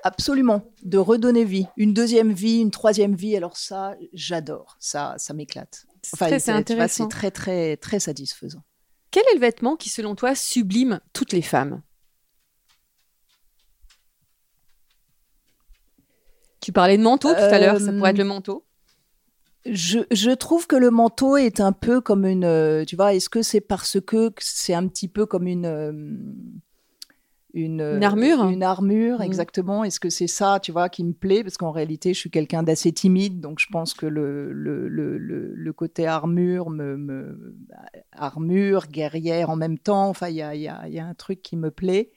Absolument, 0.03 0.63
de 0.85 0.99
redonner 0.99 1.45
vie. 1.45 1.67
Une 1.77 1.93
deuxième 1.93 2.33
vie, 2.33 2.61
une 2.61 2.71
troisième 2.71 3.15
vie. 3.15 3.37
Alors 3.37 3.57
ça, 3.57 3.95
j'adore. 4.13 4.77
Ça, 4.81 5.15
ça 5.19 5.35
m'éclate. 5.35 5.87
C'est 6.03 6.15
Enfin, 6.15 6.39
c'est 6.39 6.53
intéressant. 6.53 7.05
C'est 7.05 7.11
très, 7.11 7.31
très, 7.31 7.77
très 7.77 8.01
satisfaisant. 8.01 8.63
Quel 9.11 9.23
est 9.31 9.35
le 9.35 9.41
vêtement 9.41 9.77
qui, 9.77 9.89
selon 9.89 10.15
toi, 10.15 10.35
sublime 10.35 11.01
toutes 11.13 11.33
les 11.33 11.43
femmes? 11.43 11.83
Tu 16.61 16.73
parlais 16.73 16.99
de 16.99 17.03
manteau 17.03 17.33
tout 17.33 17.41
à 17.41 17.59
l'heure, 17.59 17.81
ça 17.81 17.93
pourrait 17.93 18.11
être 18.11 18.19
le 18.19 18.25
manteau. 18.25 18.65
Je, 19.65 20.01
je 20.11 20.31
trouve 20.31 20.67
que 20.67 20.77
le 20.77 20.91
manteau 20.91 21.37
est 21.37 21.61
un 21.61 21.73
peu 21.73 22.01
comme 22.01 22.25
une. 22.25 22.45
euh, 22.45 22.85
Tu 22.85 22.97
vois, 22.97 23.15
est-ce 23.15 23.29
que 23.29 23.43
c'est 23.43 23.61
parce 23.61 24.01
que 24.01 24.33
c'est 24.39 24.75
un 24.75 24.87
petit 24.89 25.09
peu 25.09 25.27
comme 25.27 25.47
une. 25.47 25.67
Une, 27.55 27.81
Une 27.81 28.05
armure 28.05 28.45
Une 28.45 28.63
armure, 28.63 29.19
Mhm. 29.21 29.25
exactement. 29.25 29.83
Est-ce 29.85 30.01
que 30.01 30.11
c'est 30.11 30.27
ça, 30.27 30.61
tu 30.61 30.71
vois, 30.71 30.89
qui 30.89 31.03
me 31.03 31.13
plaît? 31.15 31.43
Parce 31.43 31.57
qu'en 31.57 31.71
réalité, 31.71 32.13
je 32.13 32.19
suis 32.19 32.31
quelqu'un 32.31 32.63
d'assez 32.63 32.93
timide, 32.93 33.41
donc 33.41 33.59
je 33.59 33.67
pense 33.71 33.95
que 33.95 34.05
le, 34.07 34.53
le, 34.53 34.87
le, 34.89 35.17
le, 35.19 35.73
côté 35.73 36.07
armure, 36.07 36.69
me, 36.71 36.97
me- 36.99 37.57
armure, 38.13 38.87
guerrière 38.89 39.49
en 39.51 39.57
même 39.57 39.79
temps, 39.79 40.09
enfin, 40.09 40.29
il 40.29 40.37
y 40.37 40.43
a, 40.43 40.55
y, 40.55 40.69
a, 40.69 40.87
y 40.89 40.99
a 40.99 41.07
un 41.07 41.15
truc 41.15 41.41
qui 41.43 41.57
me 41.57 41.71
plaît. 41.71 42.11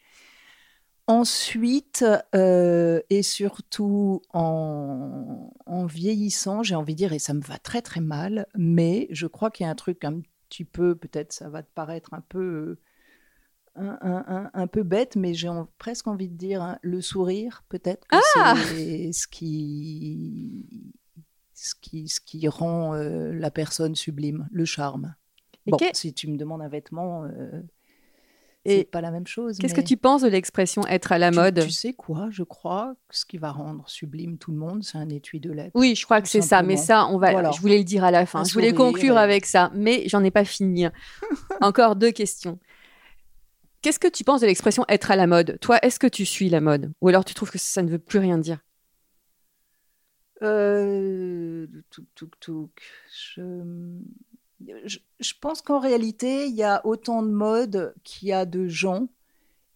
Ensuite, 1.07 2.05
euh, 2.35 3.01
et 3.09 3.21
surtout 3.23 4.21
en, 4.33 5.51
en 5.65 5.85
vieillissant, 5.85 6.63
j'ai 6.63 6.75
envie 6.75 6.93
de 6.93 6.97
dire, 6.99 7.13
et 7.13 7.19
ça 7.19 7.33
me 7.33 7.41
va 7.41 7.57
très 7.57 7.81
très 7.81 7.99
mal, 8.01 8.45
mais 8.55 9.07
je 9.11 9.27
crois 9.27 9.49
qu'il 9.51 9.65
y 9.65 9.67
a 9.67 9.71
un 9.71 9.75
truc 9.75 10.05
un 10.05 10.21
petit 10.49 10.63
peu, 10.63 10.95
peut-être 10.95 11.33
ça 11.33 11.49
va 11.49 11.63
te 11.63 11.71
paraître 11.73 12.13
un 12.13 12.21
peu, 12.21 12.39
euh, 12.39 12.79
un, 13.75 13.97
un- 14.01 14.25
un- 14.27 14.49
un 14.53 14.67
peu 14.67 14.83
bête, 14.83 15.15
mais 15.15 15.33
j'ai 15.33 15.47
en- 15.49 15.67
presque 15.77 16.07
envie 16.07 16.27
de 16.29 16.35
dire 16.35 16.61
hein, 16.61 16.77
le 16.81 17.01
sourire, 17.01 17.63
peut-être 17.69 18.07
que 18.07 18.15
Ah 18.35 18.55
c'est 18.67 19.11
ce 19.13 19.27
qui, 19.27 20.93
ce 21.53 21.73
qui, 21.79 22.07
ce 22.07 22.19
qui 22.19 22.47
rend 22.47 22.93
euh, 22.95 23.31
la 23.33 23.51
personne 23.51 23.95
sublime, 23.95 24.47
le 24.51 24.65
charme. 24.65 25.15
Et 25.67 25.71
bon, 25.71 25.77
si 25.93 26.13
tu 26.13 26.27
me 26.29 26.37
demandes 26.37 26.61
un 26.61 26.67
vêtement, 26.69 27.23
euh, 27.25 27.61
Et 28.65 28.79
c'est 28.79 28.83
pas 28.91 29.01
la 29.01 29.11
même 29.11 29.27
chose. 29.27 29.57
Qu'est-ce 29.59 29.75
mais 29.75 29.83
que 29.83 29.87
tu 29.87 29.95
penses 29.95 30.23
de 30.23 30.27
l'expression 30.27 30.85
être 30.87 31.11
à 31.11 31.17
la 31.19 31.29
tu- 31.29 31.35
mode? 31.37 31.61
Tu 31.63 31.69
sais 31.71 31.93
quoi 31.93 32.29
Je 32.31 32.43
crois 32.43 32.95
que 33.07 33.15
ce 33.15 33.25
qui 33.25 33.37
va 33.37 33.51
rendre 33.51 33.87
sublime 33.87 34.37
tout 34.39 34.51
le 34.51 34.57
monde, 34.57 34.83
c'est 34.83 34.97
un 34.97 35.09
étui 35.09 35.39
de 35.39 35.51
lait. 35.51 35.71
Oui, 35.75 35.95
je 35.95 36.03
crois 36.05 36.21
que 36.21 36.27
c'est 36.27 36.41
ça, 36.41 36.61
mais 36.63 36.77
ça, 36.77 37.05
on 37.07 37.17
va. 37.19 37.31
Voilà. 37.31 37.51
Je 37.51 37.61
voulais 37.61 37.77
le 37.77 37.83
dire 37.83 38.03
à 38.03 38.11
la 38.11 38.25
fin. 38.25 38.41
Un 38.41 38.43
je 38.43 38.53
voulais 38.53 38.69
sourire 38.71 38.85
conclure 38.93 39.17
avec 39.17 39.45
ça, 39.45 39.71
mais 39.75 40.03
j'en 40.07 40.23
ai 40.23 40.31
pas 40.31 40.45
fini. 40.45 40.85
Encore 41.61 41.95
deux 41.95 42.11
questions. 42.11 42.59
Qu'est-ce 43.81 43.99
que 43.99 44.07
tu 44.07 44.23
penses 44.23 44.41
de 44.41 44.45
l'expression 44.45 44.85
être 44.89 45.09
à 45.09 45.15
la 45.15 45.25
mode? 45.25 45.57
Toi, 45.59 45.79
est-ce 45.81 45.99
que 45.99 46.07
tu 46.07 46.25
suis 46.25 46.49
la 46.49 46.61
mode? 46.61 46.91
Ou 47.01 47.07
alors 47.07 47.25
tu 47.25 47.33
trouves 47.33 47.49
que 47.49 47.57
ça 47.57 47.81
ne 47.81 47.89
veut 47.89 47.99
plus 47.99 48.19
rien 48.19 48.37
dire? 48.37 48.59
Euh. 50.43 51.67
Je, 54.85 55.33
pense 55.39 55.61
qu'en 55.63 55.79
réalité, 55.79 56.45
il 56.45 56.55
y 56.55 56.63
a 56.63 56.85
autant 56.85 57.23
de 57.23 57.29
modes 57.29 57.95
qu'il 58.03 58.27
y 58.27 58.31
a 58.31 58.45
de 58.45 58.67
gens 58.67 59.07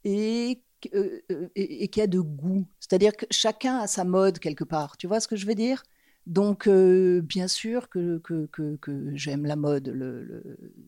euh, 0.05 0.53
euh, 0.93 1.49
et, 1.55 1.87
qu'il 1.87 2.01
y 2.01 2.03
a 2.03 2.07
de 2.07 2.19
goût. 2.19 2.67
C'est-à-dire 2.79 3.15
que 3.15 3.25
chacun 3.31 3.79
a 3.79 3.87
sa 3.87 4.03
mode 4.03 4.37
quelque 4.37 4.63
part. 4.63 4.97
Tu 4.97 5.07
vois 5.07 5.19
ce 5.19 5.27
que 5.27 5.35
je 5.35 5.47
veux 5.47 5.55
dire? 5.55 5.81
Donc, 6.27 6.67
bien 6.67 7.47
sûr 7.47 7.89
que, 7.89 8.19
que, 8.19 9.11
j'aime 9.13 9.45
la 9.45 9.55
mode. 9.55 9.89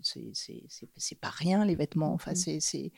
C'est- 0.04 1.16
pas 1.20 1.30
rien, 1.30 1.66
les 1.66 1.76
vêtements. 1.76 2.14
Enfin, 2.14 2.32
Mhm. 2.32 2.60
c'est-. 2.60 2.92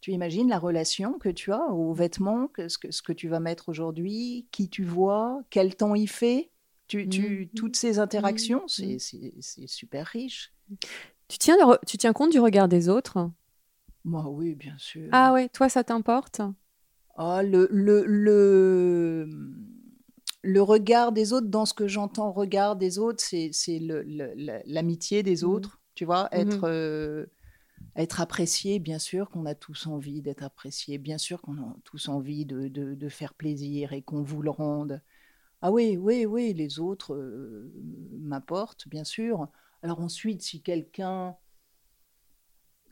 Tu 0.00 0.12
imagines 0.12 0.48
la 0.48 0.58
relation 0.58 1.18
que 1.18 1.28
tu 1.28 1.52
as 1.52 1.66
aux 1.72 1.92
vêtements, 1.92 2.48
que 2.48 2.68
ce, 2.68 2.78
que 2.78 2.90
ce 2.90 3.02
que 3.02 3.12
tu 3.12 3.28
vas 3.28 3.38
mettre 3.40 3.68
aujourd'hui, 3.68 4.46
qui 4.50 4.68
tu 4.70 4.82
vois, 4.82 5.42
quel 5.50 5.74
temps 5.76 5.94
il 5.94 6.08
fait. 6.08 6.50
Tu, 6.86 7.08
tu- 7.08 7.40
Mhm. 7.42 7.48
Toutes 7.54 7.76
ces 7.76 7.98
interactions, 7.98 8.62
Mhm. 8.78 8.98
c'est 8.98 9.66
super 9.66 10.06
riche. 10.06 10.52
tu 11.28 11.38
tiens, 11.38 11.56
le 11.56 11.76
tu 11.86 11.98
tiens 11.98 12.12
compte 12.12 12.32
du 12.32 12.40
regard 12.40 12.66
des 12.68 12.88
autres? 12.88 13.30
Moi, 14.04 14.26
oui, 14.28 14.54
bien 14.54 14.76
sûr. 14.78 15.08
Ah 15.12 15.32
ouais, 15.34 15.48
toi, 15.50 15.68
ça 15.68 15.84
t'importe? 15.84 16.40
Ah, 17.16 17.42
le, 17.42 17.68
le, 17.70 18.04
le, 18.06 19.28
le 20.42 20.62
regard 20.62 21.12
des 21.12 21.32
autres, 21.34 21.48
dans 21.48 21.66
ce 21.66 21.74
que 21.74 21.86
j'entends 21.86 22.32
regard 22.32 22.76
des 22.76 22.98
autres, 22.98 23.22
c'est 23.22 23.50
l'amitié 24.66 25.22
des 25.22 25.44
autres, 25.44 25.79
tu 26.00 26.06
vois, 26.06 26.30
Mhm. 26.32 26.38
être, 26.40 26.64
euh, 26.64 27.26
être 27.94 28.22
apprécié, 28.22 28.78
bien 28.78 28.98
sûr 28.98 29.28
qu'on 29.28 29.44
a 29.44 29.54
tous 29.54 29.86
envie 29.86 30.22
d'être 30.22 30.42
apprécié, 30.42 30.96
bien 30.96 31.18
sûr 31.18 31.42
qu'on 31.42 31.58
a 31.58 31.76
tous 31.84 32.08
envie 32.08 32.46
de, 32.46 32.68
de, 32.68 32.94
de 32.94 33.08
faire 33.10 33.34
plaisir 33.34 33.92
et 33.92 34.00
qu'on 34.00 34.22
vous 34.22 34.40
le 34.40 34.48
rende. 34.48 35.02
Ah 35.60 35.70
oui, 35.70 35.98
oui, 35.98 36.24
oui, 36.24 36.54
les 36.54 36.78
autres 36.80 37.14
euh, 37.14 37.70
m'apportent, 38.18 38.88
bien 38.88 39.04
sûr. 39.04 39.46
Alors 39.82 40.00
ensuite, 40.00 40.40
si 40.40 40.62
quelqu'un 40.62 41.36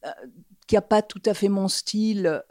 euh, 0.05 0.11
qui 0.67 0.75
n'a 0.75 0.83
pas 0.83 1.01
tout 1.01 1.23
à 1.25 1.33
fait 1.33 1.49
mon 1.49 1.69
style 1.69 2.43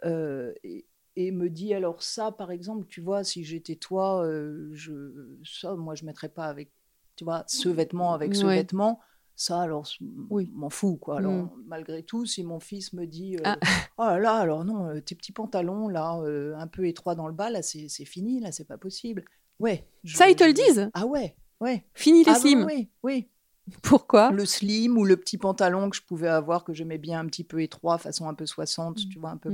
et, 0.63 0.87
et 1.15 1.31
me 1.31 1.51
dit 1.51 1.75
alors 1.75 2.01
ça, 2.01 2.31
par 2.31 2.49
exemple, 2.49 2.87
tu 2.87 2.99
vois, 3.01 3.23
si 3.23 3.43
j'étais 3.43 3.75
toi, 3.75 4.27
je, 4.71 5.37
ça, 5.45 5.75
moi, 5.75 5.93
je 5.93 6.03
mettrais 6.03 6.29
pas 6.29 6.45
avec, 6.45 6.71
tu 7.15 7.25
vois, 7.25 7.43
ce 7.45 7.69
vêtement 7.69 8.15
avec 8.15 8.33
ce 8.33 8.47
Ouais. 8.47 8.55
vêtement. 8.55 8.99
Ça, 9.39 9.61
alors, 9.61 9.87
Oui. 10.31 10.51
m'en 10.55 10.71
fous, 10.71 10.97
quoi. 10.97 11.19
Alors, 11.19 11.31
Mm. 11.31 11.63
malgré 11.67 12.01
tout, 12.01 12.25
si 12.25 12.43
mon 12.43 12.59
fils 12.59 12.91
me 12.93 13.05
dit, 13.05 13.35
euh, 13.37 13.41
Ah. 13.45 13.57
oh 13.99 14.03
là 14.05 14.17
là, 14.19 14.33
alors 14.33 14.65
non, 14.65 14.87
euh, 14.87 14.99
tes 14.99 15.13
petits 15.13 15.31
pantalons, 15.31 15.87
là, 15.89 16.17
euh, 16.23 16.55
un 16.57 16.65
peu 16.65 16.87
étroits 16.87 17.13
dans 17.13 17.27
le 17.27 17.33
bas, 17.33 17.51
là, 17.51 17.61
c'est 17.61 17.87
fini, 18.05 18.39
là, 18.39 18.51
c'est 18.51 18.65
pas 18.67 18.79
possible. 18.79 19.23
Ouais. 19.59 19.87
je- 20.03 20.17
Ça, 20.17 20.27
ils 20.27 20.35
te 20.35 20.43
le 20.43 20.53
disent? 20.53 20.89
Ah 20.95 21.05
ouais, 21.05 21.35
ouais. 21.61 21.85
Fini 21.93 22.23
les 22.23 22.31
Ah 22.31 22.35
slims. 22.35 22.65
oui, 22.65 22.89
oui. 23.03 23.27
Pourquoi? 23.83 24.31
Le 24.31 24.45
slim 24.45 24.97
ou 24.97 25.05
le 25.05 25.17
petit 25.17 25.37
pantalon 25.37 25.89
que 25.91 25.95
je 25.97 26.01
pouvais 26.01 26.29
avoir, 26.29 26.63
que 26.63 26.73
j'aimais 26.73 26.97
bien 26.97 27.19
un 27.19 27.25
petit 27.27 27.43
peu 27.43 27.61
étroit, 27.61 27.99
façon 27.99 28.27
un 28.27 28.33
peu 28.33 28.47
60, 28.47 28.97
tu 29.07 29.19
vois, 29.19 29.29
un 29.29 29.37
peu 29.37 29.51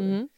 euh. 0.00 0.22
Mhm. 0.22 0.28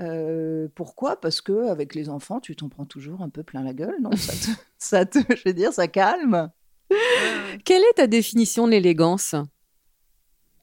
Euh, 0.00 0.68
pourquoi? 0.74 1.20
Parce 1.20 1.40
que 1.40 1.68
avec 1.68 1.94
les 1.94 2.08
enfants, 2.08 2.40
tu 2.40 2.56
t'en 2.56 2.68
prends 2.68 2.86
toujours 2.86 3.22
un 3.22 3.28
peu 3.28 3.42
plein 3.42 3.62
la 3.62 3.72
gueule, 3.72 3.96
non? 4.02 4.10
Ça 4.16 4.32
te, 4.32 4.58
ça 4.78 5.06
te- 5.06 5.34
je 5.36 5.42
veux 5.46 5.54
dire, 5.54 5.72
ça 5.72 5.86
calme. 5.88 6.50
Quelle 7.64 7.82
est 7.82 7.94
ta 7.96 8.06
définition 8.06 8.66
de 8.66 8.72
l'élégance? 8.72 9.34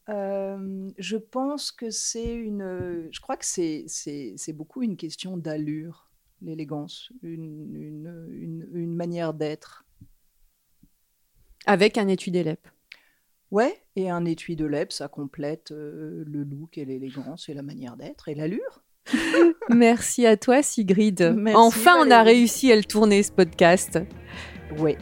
Euh, 0.09 0.89
je 0.97 1.17
pense 1.17 1.71
que 1.71 1.89
c'est 1.91 2.33
une. 2.33 3.09
Je 3.11 3.19
crois 3.21 3.37
que 3.37 3.45
c'est 3.45 3.83
c'est 3.87 4.33
c'est 4.37 4.53
beaucoup 4.53 4.81
une 4.81 4.97
question 4.97 5.37
d'allure, 5.37 6.09
l'élégance, 6.41 7.11
une, 7.21 7.75
une, 7.75 8.27
une, 8.31 8.69
une 8.73 8.95
manière 8.95 9.33
d'être. 9.33 9.85
Avec 11.65 11.97
un 11.97 12.07
étui 12.07 12.31
des 12.31 12.43
lèpes. 12.43 12.67
Ouais, 13.51 13.81
et 13.95 14.09
un 14.09 14.25
étui 14.25 14.55
de 14.55 14.65
lèvres, 14.65 14.91
ça 14.91 15.07
complète 15.07 15.71
euh, 15.71 16.23
le 16.27 16.43
look 16.43 16.77
et 16.77 16.85
l'élégance 16.85 17.49
et 17.49 17.53
la 17.53 17.63
manière 17.63 17.97
d'être 17.97 18.29
et 18.29 18.35
l'allure. 18.35 18.83
Merci 19.69 20.27
à 20.27 20.37
toi, 20.37 20.61
Sigrid. 20.61 21.33
Merci, 21.35 21.57
enfin, 21.57 21.95
on 22.05 22.11
a 22.11 22.21
réussi 22.21 22.71
à 22.71 22.75
le 22.75 22.83
tourner, 22.83 23.23
ce 23.23 23.31
podcast. 23.31 23.99
Ouais, 24.77 24.97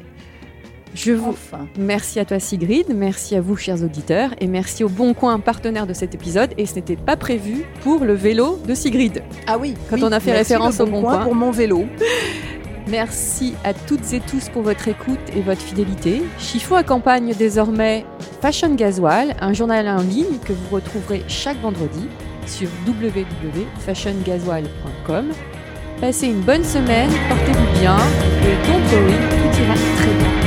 Je 0.96 1.12
vous 1.12 1.30
enfin. 1.32 1.68
Merci 1.78 2.20
à 2.20 2.26
toi 2.26 2.40
Sigrid, 2.40 2.88
merci 2.96 3.36
à 3.36 3.42
vous 3.42 3.56
chers 3.56 3.84
auditeurs 3.84 4.32
et 4.40 4.48
merci 4.48 4.84
au 4.84 4.90
Bon 4.90 5.14
Coin, 5.14 5.40
partenaire 5.40 5.86
de 5.86 5.94
cet 5.94 6.16
épisode. 6.16 6.52
Et 6.58 6.66
ce 6.66 6.74
n'était 6.76 6.96
pas 6.96 7.16
prévu 7.16 7.66
pour 7.82 8.04
le 8.04 8.14
vélo 8.14 8.60
de 8.68 8.74
Sigrid. 8.74 9.22
Ah 9.46 9.58
oui, 9.60 9.76
Quand 9.90 9.98
oui, 9.98 10.04
on 10.06 10.12
a 10.12 10.20
fait 10.20 10.32
référence 10.34 10.80
au 10.80 10.86
Bon 10.88 11.02
Coin 11.02 11.18
Coin. 11.18 11.24
pour 11.26 11.36
mon 11.36 11.52
vélo. 11.52 11.86
Merci 12.90 13.54
à 13.66 13.74
toutes 13.74 14.14
et 14.14 14.22
tous 14.22 14.48
pour 14.50 14.62
votre 14.62 14.88
écoute 14.88 15.20
et 15.36 15.42
votre 15.42 15.60
fidélité. 15.62 16.22
Chiffon 16.40 16.76
accompagne 16.76 17.34
désormais 17.38 18.06
Fashion 18.42 18.74
Gasoil, 18.76 19.36
un 19.42 19.52
journal 19.54 19.88
en 19.90 20.02
ligne 20.02 20.38
que 20.46 20.54
vous 20.54 20.70
retrouverez 20.76 21.22
chaque 21.28 21.60
vendredi 21.62 22.08
sur 22.46 22.70
www.fashiongasoil.com. 22.88 25.26
Passez 26.00 26.28
une 26.28 26.42
bonne 26.42 26.64
semaine, 26.64 27.10
portez-vous 27.28 27.80
bien 27.80 27.98
et 27.98 28.56
don't 28.68 28.86
worry, 28.94 29.14
tout 29.14 29.64
ira 29.64 29.74
très 29.74 30.14
bien. 30.14 30.47